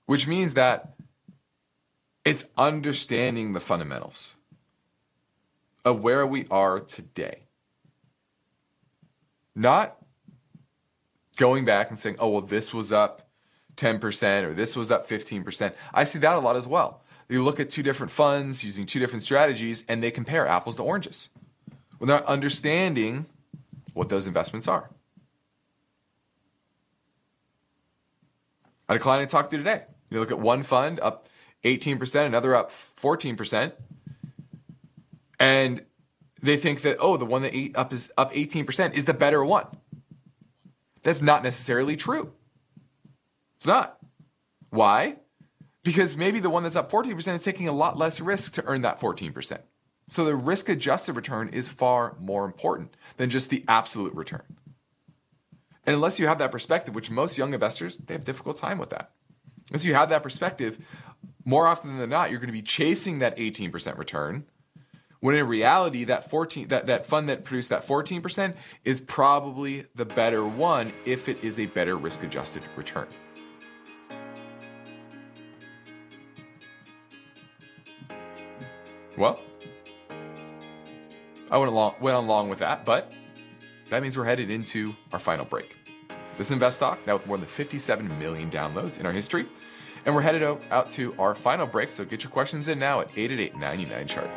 Which 0.05 0.27
means 0.27 0.53
that 0.53 0.93
it's 2.23 2.49
understanding 2.55 3.53
the 3.53 3.59
fundamentals 3.59 4.37
of 5.83 6.01
where 6.01 6.25
we 6.27 6.45
are 6.51 6.79
today. 6.79 7.45
Not 9.55 9.97
going 11.37 11.65
back 11.65 11.89
and 11.89 11.97
saying, 11.97 12.17
oh, 12.19 12.29
well, 12.29 12.41
this 12.41 12.73
was 12.73 12.91
up 12.91 13.27
10% 13.75 14.43
or 14.43 14.53
this 14.53 14.75
was 14.75 14.91
up 14.91 15.07
15%. 15.09 15.73
I 15.93 16.03
see 16.03 16.19
that 16.19 16.35
a 16.35 16.39
lot 16.39 16.55
as 16.55 16.67
well. 16.67 17.01
You 17.27 17.43
look 17.43 17.59
at 17.59 17.69
two 17.69 17.83
different 17.83 18.11
funds 18.11 18.63
using 18.63 18.85
two 18.85 18.99
different 18.99 19.23
strategies 19.23 19.83
and 19.87 20.03
they 20.03 20.11
compare 20.11 20.47
apples 20.47 20.75
to 20.75 20.83
oranges 20.83 21.29
without 21.99 22.25
understanding 22.25 23.25
what 23.93 24.09
those 24.09 24.27
investments 24.27 24.67
are. 24.67 24.89
I 28.87 28.93
had 28.93 29.01
a 29.01 29.03
client 29.03 29.23
I 29.23 29.25
talked 29.25 29.49
to 29.51 29.57
today. 29.57 29.83
You 30.11 30.19
look 30.19 30.31
at 30.31 30.39
one 30.39 30.61
fund 30.61 30.99
up 30.99 31.25
18%, 31.63 32.25
another 32.25 32.53
up 32.53 32.69
14%, 32.69 33.71
and 35.39 35.83
they 36.41 36.57
think 36.57 36.81
that 36.81 36.97
oh, 36.99 37.17
the 37.17 37.25
one 37.25 37.41
that 37.41 37.55
ate 37.55 37.75
up 37.75 37.91
is 37.91 38.11
up 38.17 38.31
18% 38.33 38.93
is 38.93 39.05
the 39.05 39.13
better 39.13 39.43
one. 39.43 39.65
That's 41.01 41.21
not 41.21 41.43
necessarily 41.43 41.95
true. 41.95 42.33
It's 43.55 43.65
not. 43.65 43.97
Why? 44.69 45.17
Because 45.85 46.17
maybe 46.17 46.39
the 46.39 46.49
one 46.49 46.63
that's 46.63 46.75
up 46.75 46.89
14% 46.89 47.35
is 47.35 47.43
taking 47.43 47.67
a 47.67 47.71
lot 47.71 47.95
less 47.95 48.19
risk 48.19 48.55
to 48.55 48.63
earn 48.65 48.81
that 48.81 48.99
14%. 48.99 49.59
So 50.09 50.25
the 50.25 50.35
risk 50.35 50.67
adjusted 50.67 51.13
return 51.13 51.49
is 51.49 51.69
far 51.69 52.15
more 52.19 52.43
important 52.43 52.97
than 53.17 53.29
just 53.29 53.51
the 53.51 53.63
absolute 53.67 54.15
return. 54.15 54.41
And 55.85 55.93
unless 55.93 56.19
you 56.19 56.25
have 56.25 56.39
that 56.39 56.51
perspective, 56.51 56.95
which 56.95 57.11
most 57.11 57.37
young 57.37 57.53
investors, 57.53 57.97
they 57.97 58.15
have 58.15 58.25
difficult 58.25 58.57
time 58.57 58.79
with 58.79 58.89
that. 58.89 59.11
Unless 59.69 59.85
you 59.85 59.93
have 59.93 60.09
that 60.09 60.23
perspective, 60.23 60.79
more 61.45 61.67
often 61.67 61.99
than 61.99 62.09
not, 62.09 62.31
you're 62.31 62.39
going 62.39 62.47
to 62.47 62.53
be 62.53 62.63
chasing 62.63 63.19
that 63.19 63.37
18% 63.37 63.95
return. 63.99 64.45
When 65.19 65.35
in 65.35 65.47
reality, 65.47 66.03
that 66.05 66.31
14 66.31 66.69
that, 66.69 66.87
that 66.87 67.05
fund 67.05 67.29
that 67.29 67.43
produced 67.43 67.69
that 67.69 67.85
14% 67.85 68.55
is 68.83 68.99
probably 69.01 69.85
the 69.93 70.05
better 70.05 70.43
one 70.43 70.93
if 71.05 71.29
it 71.29 71.43
is 71.43 71.59
a 71.59 71.67
better 71.67 71.95
risk 71.95 72.23
adjusted 72.23 72.63
return. 72.75 73.07
Well, 79.17 79.39
I 81.49 81.57
went 81.57 81.71
along 81.71 81.95
went 82.01 82.17
along 82.17 82.49
with 82.49 82.59
that, 82.59 82.85
but 82.85 83.13
that 83.89 84.01
means 84.01 84.17
we're 84.17 84.25
headed 84.25 84.49
into 84.49 84.93
our 85.13 85.19
final 85.19 85.45
break. 85.45 85.77
This 86.37 86.51
Invest 86.51 86.81
Talk, 86.81 86.99
now 87.07 87.13
with 87.13 87.27
more 87.27 87.37
than 87.37 87.47
57 87.47 88.19
million 88.19 88.49
downloads 88.51 88.99
in 88.99 89.05
our 89.05 89.11
history. 89.13 89.45
And 90.05 90.13
we're 90.13 90.21
headed 90.21 90.43
out, 90.43 90.89
to 90.91 91.15
our 91.17 91.33
final 91.33 91.65
break, 91.65 91.89
so 91.89 92.05
get 92.05 92.23
your 92.23 92.31
questions 92.31 92.67
in 92.67 92.77
now 92.77 92.99
at 92.99 93.09
888 93.17 93.55
99 93.57 94.07
chart. 94.07 94.29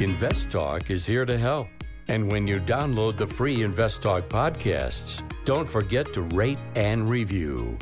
Invest 0.00 0.50
Talk 0.50 0.90
is 0.90 1.06
here 1.06 1.24
to 1.24 1.36
help. 1.36 1.68
And 2.08 2.32
when 2.32 2.46
you 2.46 2.58
download 2.58 3.18
the 3.18 3.26
free 3.26 3.62
Invest 3.62 4.02
Talk 4.02 4.28
podcasts, 4.30 5.22
don't 5.44 5.68
forget 5.68 6.10
to 6.14 6.22
rate 6.22 6.58
and 6.74 7.08
review. 7.08 7.78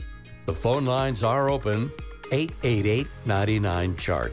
The 0.47 0.53
phone 0.53 0.85
lines 0.85 1.23
are 1.23 1.49
open 1.49 1.93
888 2.33 3.07
99 3.25 3.97
Chart. 3.97 4.33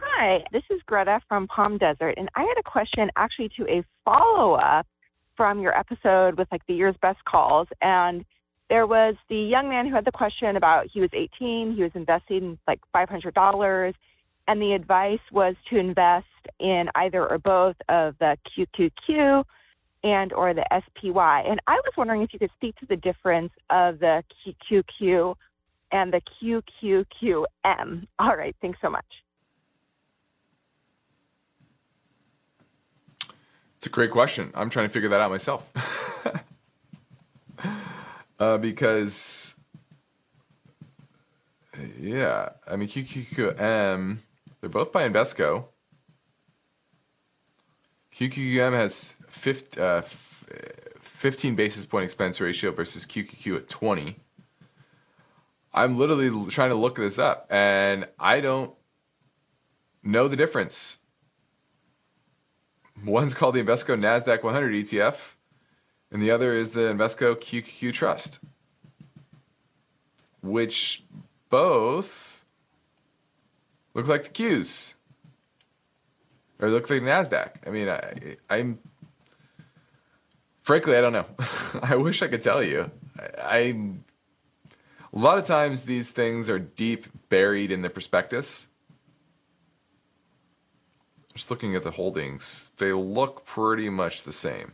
Hi, 0.00 0.44
this 0.52 0.62
is 0.70 0.80
Greta 0.86 1.20
from 1.28 1.48
Palm 1.48 1.78
Desert, 1.78 2.14
and 2.16 2.28
I 2.36 2.42
had 2.42 2.54
a 2.56 2.62
question 2.62 3.10
actually 3.16 3.50
to 3.56 3.66
a 3.68 3.82
follow 4.04 4.54
up 4.54 4.86
from 5.36 5.60
your 5.60 5.76
episode 5.76 6.38
with 6.38 6.46
like 6.52 6.64
the 6.68 6.74
year's 6.74 6.94
best 7.02 7.24
calls. 7.24 7.66
And 7.80 8.24
there 8.68 8.86
was 8.86 9.16
the 9.28 9.36
young 9.36 9.68
man 9.68 9.88
who 9.88 9.94
had 9.94 10.04
the 10.04 10.12
question 10.12 10.56
about 10.56 10.86
he 10.92 11.00
was 11.00 11.10
18, 11.12 11.74
he 11.74 11.82
was 11.82 11.90
investing 11.94 12.58
like 12.68 12.80
$500, 12.94 13.94
and 14.52 14.60
the 14.60 14.74
advice 14.74 15.18
was 15.32 15.54
to 15.70 15.78
invest 15.78 16.26
in 16.60 16.84
either 16.96 17.26
or 17.26 17.38
both 17.38 17.74
of 17.88 18.14
the 18.18 18.36
QQQ 18.54 19.44
and 20.04 20.32
or 20.34 20.52
the 20.52 20.66
SPY. 20.70 21.44
And 21.48 21.58
I 21.66 21.76
was 21.76 21.92
wondering 21.96 22.20
if 22.20 22.34
you 22.34 22.38
could 22.38 22.50
speak 22.56 22.76
to 22.76 22.86
the 22.86 22.96
difference 22.96 23.50
of 23.70 23.98
the 23.98 24.22
QQQ 24.44 25.36
and 25.90 26.12
the 26.12 26.20
QQQM. 26.42 28.06
All 28.18 28.36
right, 28.36 28.54
thanks 28.60 28.78
so 28.82 28.90
much. 28.90 29.06
It's 33.78 33.86
a 33.86 33.90
great 33.90 34.10
question. 34.10 34.52
I'm 34.54 34.68
trying 34.68 34.86
to 34.86 34.92
figure 34.92 35.08
that 35.08 35.20
out 35.20 35.30
myself. 35.30 35.72
uh, 38.38 38.58
because, 38.58 39.54
yeah, 41.98 42.50
I 42.66 42.76
mean, 42.76 42.88
QQQM, 42.88 44.18
they're 44.62 44.70
both 44.70 44.92
by 44.92 45.06
Invesco. 45.06 45.66
QQQM 48.14 48.72
has 48.72 49.16
15, 49.28 49.82
uh, 49.82 50.02
15 51.00 51.54
basis 51.54 51.84
point 51.84 52.04
expense 52.04 52.40
ratio 52.40 52.70
versus 52.70 53.04
QQQ 53.04 53.56
at 53.58 53.68
20. 53.68 54.16
I'm 55.74 55.98
literally 55.98 56.30
trying 56.50 56.70
to 56.70 56.76
look 56.76 56.96
this 56.96 57.18
up 57.18 57.46
and 57.50 58.08
I 58.18 58.40
don't 58.40 58.72
know 60.02 60.28
the 60.28 60.36
difference 60.36 60.98
One's 63.04 63.34
called 63.34 63.56
the 63.56 63.62
Invesco 63.62 63.98
NASDAQ 63.98 64.44
100 64.44 64.72
ETF, 64.74 65.34
and 66.12 66.22
the 66.22 66.30
other 66.30 66.54
is 66.54 66.70
the 66.70 66.80
Invesco 66.92 67.34
QQQ 67.34 67.92
Trust, 67.92 68.38
which 70.40 71.02
both 71.50 72.31
look 73.94 74.06
like 74.06 74.24
the 74.24 74.30
Qs. 74.30 74.94
Or 76.60 76.70
look 76.70 76.88
like 76.88 77.00
the 77.00 77.06
NASDAQ. 77.06 77.50
I 77.66 77.70
mean, 77.70 77.88
I, 77.88 78.36
I'm. 78.48 78.78
Frankly, 80.62 80.96
I 80.96 81.00
don't 81.00 81.12
know. 81.12 81.26
I 81.82 81.96
wish 81.96 82.22
I 82.22 82.28
could 82.28 82.42
tell 82.42 82.62
you. 82.62 82.90
I, 83.18 83.42
I. 83.42 83.58
A 85.14 85.18
lot 85.18 85.38
of 85.38 85.44
times 85.44 85.84
these 85.84 86.10
things 86.10 86.48
are 86.48 86.58
deep 86.58 87.06
buried 87.28 87.70
in 87.70 87.82
the 87.82 87.90
prospectus 87.90 88.68
just 91.34 91.50
looking 91.50 91.74
at 91.74 91.82
the 91.82 91.92
holdings, 91.92 92.70
they 92.76 92.92
look 92.92 93.44
pretty 93.44 93.88
much 93.88 94.22
the 94.22 94.32
same. 94.32 94.72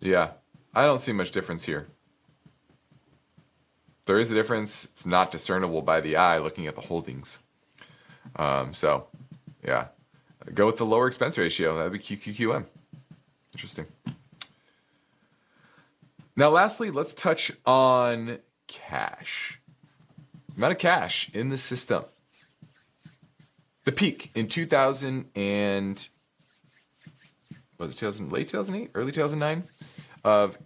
Yeah, 0.00 0.30
I 0.74 0.84
don't 0.84 1.00
see 1.00 1.12
much 1.12 1.30
difference 1.30 1.64
here. 1.64 1.86
There 4.06 4.18
is 4.18 4.30
a 4.30 4.34
difference. 4.34 4.84
It's 4.84 5.06
not 5.06 5.30
discernible 5.30 5.82
by 5.82 6.00
the 6.00 6.16
eye 6.16 6.38
looking 6.38 6.66
at 6.66 6.74
the 6.74 6.80
holdings. 6.80 7.40
Um, 8.36 8.72
so, 8.72 9.06
yeah, 9.64 9.88
go 10.54 10.66
with 10.66 10.78
the 10.78 10.86
lower 10.86 11.06
expense 11.06 11.36
ratio. 11.38 11.76
That'd 11.76 11.92
be 11.92 11.98
QQQM. 11.98 12.64
Interesting. 13.54 13.86
Now, 16.36 16.50
lastly, 16.50 16.90
let's 16.90 17.14
touch 17.14 17.52
on 17.64 18.38
cash. 18.66 19.60
Amount 20.56 20.72
of 20.72 20.78
cash 20.78 21.30
in 21.34 21.48
the 21.48 21.58
system 21.58 22.04
the 23.86 23.92
peak 23.92 24.30
in 24.34 24.48
2000 24.48 25.30
and 25.34 26.08
was 27.78 27.92
it 27.92 27.96
2000 27.96 28.30
late 28.30 28.48
2008 28.48 28.90
early 28.94 29.12
2009 29.12 29.64
of 30.24 30.58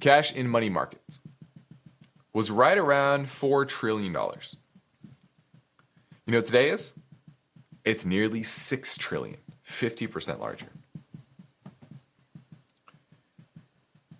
cash 0.00 0.34
in 0.34 0.48
money 0.48 0.70
markets 0.70 1.20
was 2.38 2.52
right 2.52 2.78
around 2.78 3.28
4 3.28 3.64
trillion 3.64 4.12
dollars. 4.12 4.56
You 6.24 6.30
know 6.30 6.38
what 6.38 6.44
today 6.44 6.70
is? 6.70 6.94
It's 7.84 8.04
nearly 8.04 8.44
6 8.44 8.96
trillion 8.96 9.38
50% 9.68 10.38
larger. 10.38 10.68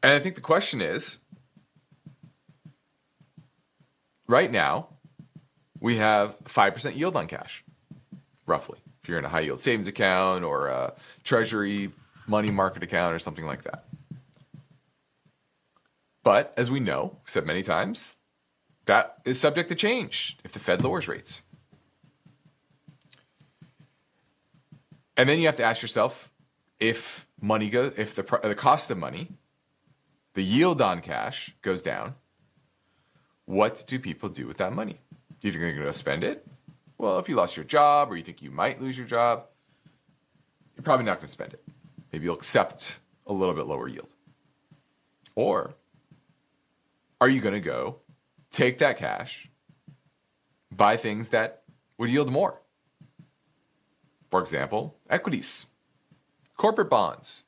And 0.02 0.12
i 0.12 0.18
think 0.18 0.34
the 0.34 0.40
question 0.40 0.80
is 0.80 1.20
right 4.26 4.50
now, 4.50 4.88
we 5.78 5.98
have 5.98 6.36
5% 6.40 6.96
yield 6.96 7.14
on 7.14 7.28
cash, 7.28 7.64
roughly, 8.48 8.80
if 9.00 9.08
you're 9.08 9.20
in 9.20 9.26
a 9.26 9.28
high 9.28 9.46
yield 9.46 9.60
savings 9.60 9.86
account 9.86 10.42
or 10.42 10.66
a 10.66 10.92
treasury 11.22 11.92
money 12.26 12.50
market 12.50 12.82
account 12.82 13.14
or 13.14 13.20
something 13.20 13.46
like 13.46 13.62
that. 13.62 13.88
But 16.28 16.52
as 16.58 16.70
we 16.70 16.78
know, 16.78 17.16
said 17.24 17.46
many 17.46 17.62
times, 17.62 18.18
that 18.84 19.16
is 19.24 19.40
subject 19.40 19.70
to 19.70 19.74
change 19.74 20.36
if 20.44 20.52
the 20.52 20.58
Fed 20.58 20.84
lowers 20.84 21.08
rates. 21.08 21.42
And 25.16 25.26
then 25.26 25.38
you 25.38 25.46
have 25.46 25.56
to 25.56 25.64
ask 25.64 25.80
yourself 25.80 26.30
if 26.78 27.26
money 27.40 27.70
goes, 27.70 27.94
if 27.96 28.14
the, 28.14 28.40
the 28.42 28.54
cost 28.54 28.90
of 28.90 28.98
money, 28.98 29.28
the 30.34 30.42
yield 30.42 30.82
on 30.82 31.00
cash 31.00 31.56
goes 31.62 31.80
down, 31.80 32.14
what 33.46 33.86
do 33.88 33.98
people 33.98 34.28
do 34.28 34.46
with 34.46 34.58
that 34.58 34.74
money? 34.74 35.00
Do 35.40 35.48
you 35.48 35.52
think 35.52 35.62
they're 35.62 35.72
going 35.72 35.86
to 35.86 35.94
spend 35.94 36.24
it? 36.24 36.46
Well, 36.98 37.18
if 37.20 37.30
you 37.30 37.36
lost 37.36 37.56
your 37.56 37.64
job 37.64 38.12
or 38.12 38.18
you 38.18 38.22
think 38.22 38.42
you 38.42 38.50
might 38.50 38.82
lose 38.82 38.98
your 38.98 39.06
job, 39.06 39.44
you're 40.76 40.84
probably 40.84 41.06
not 41.06 41.20
going 41.20 41.28
to 41.28 41.32
spend 41.32 41.54
it. 41.54 41.64
Maybe 42.12 42.26
you'll 42.26 42.34
accept 42.34 42.98
a 43.26 43.32
little 43.32 43.54
bit 43.54 43.64
lower 43.64 43.88
yield. 43.88 44.10
Or 45.34 45.72
are 47.20 47.28
you 47.28 47.40
going 47.40 47.54
to 47.54 47.60
go 47.60 48.00
take 48.50 48.78
that 48.78 48.98
cash, 48.98 49.50
buy 50.70 50.96
things 50.96 51.30
that 51.30 51.62
would 51.98 52.10
yield 52.10 52.30
more? 52.30 52.60
For 54.30 54.40
example, 54.40 54.96
equities, 55.08 55.66
corporate 56.56 56.90
bonds. 56.90 57.44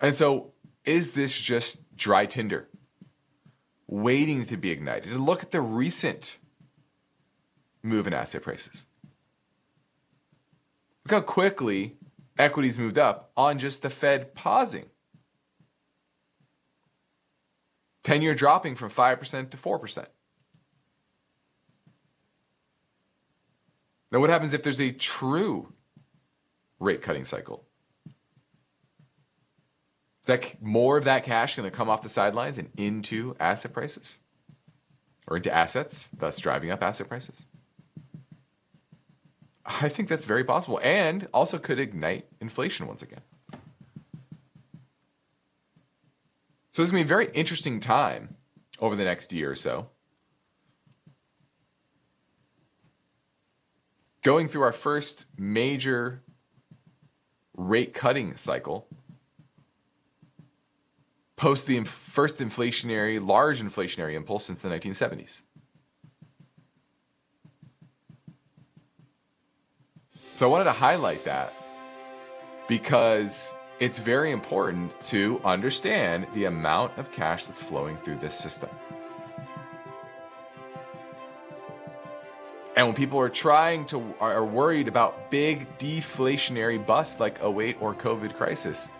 And 0.00 0.14
so, 0.14 0.52
is 0.84 1.14
this 1.14 1.38
just 1.38 1.96
dry 1.96 2.26
tinder 2.26 2.68
waiting 3.86 4.44
to 4.46 4.56
be 4.56 4.70
ignited? 4.70 5.12
And 5.12 5.24
look 5.24 5.42
at 5.42 5.50
the 5.50 5.60
recent 5.60 6.38
move 7.82 8.06
in 8.06 8.12
asset 8.12 8.42
prices. 8.42 8.86
Look 11.04 11.12
how 11.12 11.20
quickly 11.20 11.96
equities 12.38 12.78
moved 12.78 12.98
up 12.98 13.30
on 13.36 13.58
just 13.58 13.82
the 13.82 13.90
Fed 13.90 14.34
pausing. 14.34 14.86
10 18.04 18.22
year 18.22 18.34
dropping 18.34 18.76
from 18.76 18.90
5% 18.90 19.50
to 19.50 19.56
4%. 19.56 20.06
Now, 24.12 24.20
what 24.20 24.30
happens 24.30 24.54
if 24.54 24.62
there's 24.62 24.80
a 24.80 24.92
true 24.92 25.72
rate 26.78 27.02
cutting 27.02 27.24
cycle? 27.24 27.64
Is 28.06 28.12
that 30.26 30.62
more 30.62 30.96
of 30.96 31.04
that 31.04 31.24
cash 31.24 31.56
going 31.56 31.68
to 31.68 31.76
come 31.76 31.88
off 31.88 32.02
the 32.02 32.08
sidelines 32.08 32.58
and 32.58 32.70
into 32.76 33.36
asset 33.40 33.72
prices 33.72 34.18
or 35.26 35.36
into 35.36 35.52
assets, 35.52 36.08
thus 36.16 36.38
driving 36.38 36.70
up 36.70 36.82
asset 36.82 37.08
prices? 37.08 37.44
I 39.66 39.88
think 39.88 40.08
that's 40.08 40.24
very 40.24 40.44
possible 40.44 40.80
and 40.82 41.26
also 41.34 41.58
could 41.58 41.80
ignite 41.80 42.26
inflation 42.40 42.86
once 42.86 43.02
again. 43.02 43.20
So 46.70 46.82
it's 46.82 46.92
going 46.92 47.02
to 47.02 47.04
be 47.04 47.14
a 47.14 47.16
very 47.16 47.30
interesting 47.34 47.80
time 47.80 48.36
over 48.78 48.94
the 48.94 49.04
next 49.04 49.32
year 49.32 49.50
or 49.50 49.54
so. 49.54 49.88
Going 54.22 54.46
through 54.46 54.62
our 54.62 54.72
first 54.72 55.26
major 55.38 56.22
rate 57.56 57.94
cutting 57.94 58.36
cycle 58.36 58.86
post 61.36 61.66
the 61.66 61.82
first 61.84 62.40
inflationary, 62.40 63.24
large 63.24 63.60
inflationary 63.62 64.14
impulse 64.14 64.44
since 64.44 64.62
the 64.62 64.68
1970s. 64.68 65.42
So 70.36 70.46
I 70.46 70.50
wanted 70.50 70.64
to 70.64 70.72
highlight 70.72 71.24
that 71.24 71.54
because 72.68 73.54
it's 73.80 73.98
very 73.98 74.32
important 74.32 74.98
to 75.00 75.40
understand 75.46 76.26
the 76.34 76.44
amount 76.44 76.98
of 76.98 77.10
cash 77.10 77.46
that's 77.46 77.62
flowing 77.62 77.96
through 77.96 78.16
this 78.16 78.34
system. 78.34 78.68
And 82.76 82.86
when 82.86 82.94
people 82.94 83.18
are 83.18 83.30
trying 83.30 83.86
to 83.86 84.14
are 84.20 84.44
worried 84.44 84.88
about 84.88 85.30
big 85.30 85.66
deflationary 85.78 86.84
busts 86.84 87.18
like 87.18 87.42
08 87.42 87.78
or 87.80 87.94
COVID 87.94 88.34
crisis, 88.34 88.90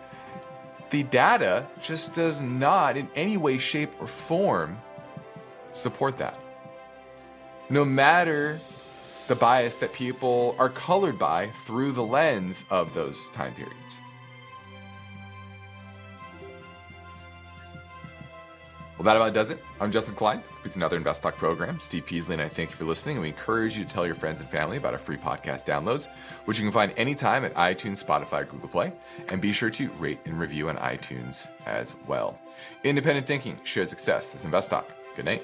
the 0.89 1.03
data 1.03 1.67
just 1.79 2.15
does 2.15 2.41
not 2.41 2.97
in 2.97 3.07
any 3.15 3.37
way 3.37 3.59
shape 3.59 3.91
or 3.99 4.07
form 4.07 4.81
support 5.71 6.17
that. 6.17 6.39
No 7.69 7.85
matter 7.85 8.59
the 9.27 9.35
bias 9.35 9.75
that 9.77 9.93
people 9.93 10.55
are 10.57 10.69
colored 10.69 11.19
by 11.19 11.47
through 11.65 11.91
the 11.91 12.03
lens 12.03 12.65
of 12.69 12.93
those 12.93 13.29
time 13.29 13.53
periods. 13.53 14.01
Well, 18.97 19.03
that 19.03 19.15
about 19.15 19.33
does 19.33 19.51
it. 19.51 19.63
I'm 19.79 19.91
Justin 19.91 20.15
Klein. 20.15 20.41
It's 20.65 20.75
another 20.75 20.97
Invest 20.97 21.21
Talk 21.21 21.37
program. 21.37 21.79
Steve 21.79 22.07
Peasley 22.07 22.33
and 22.33 22.41
I 22.41 22.49
thank 22.49 22.71
you 22.71 22.75
for 22.75 22.85
listening, 22.85 23.17
and 23.17 23.21
we 23.21 23.27
encourage 23.27 23.77
you 23.77 23.83
to 23.83 23.89
tell 23.89 24.07
your 24.07 24.15
friends 24.15 24.39
and 24.39 24.49
family 24.49 24.77
about 24.77 24.93
our 24.93 24.99
free 24.99 25.17
podcast 25.17 25.67
downloads, 25.67 26.07
which 26.45 26.57
you 26.57 26.65
can 26.65 26.71
find 26.71 26.91
anytime 26.97 27.45
at 27.45 27.53
iTunes, 27.53 28.03
Spotify, 28.03 28.49
Google 28.49 28.69
Play, 28.69 28.91
and 29.29 29.39
be 29.39 29.51
sure 29.51 29.69
to 29.69 29.89
rate 29.99 30.17
and 30.25 30.39
review 30.39 30.69
on 30.69 30.77
iTunes 30.77 31.47
as 31.67 31.95
well. 32.07 32.39
Independent 32.83 33.27
thinking, 33.27 33.59
shared 33.63 33.87
success. 33.87 34.31
This 34.31 34.41
is 34.41 34.45
Invest 34.45 34.71
Talk. 34.71 34.91
Good 35.15 35.25
night. 35.25 35.43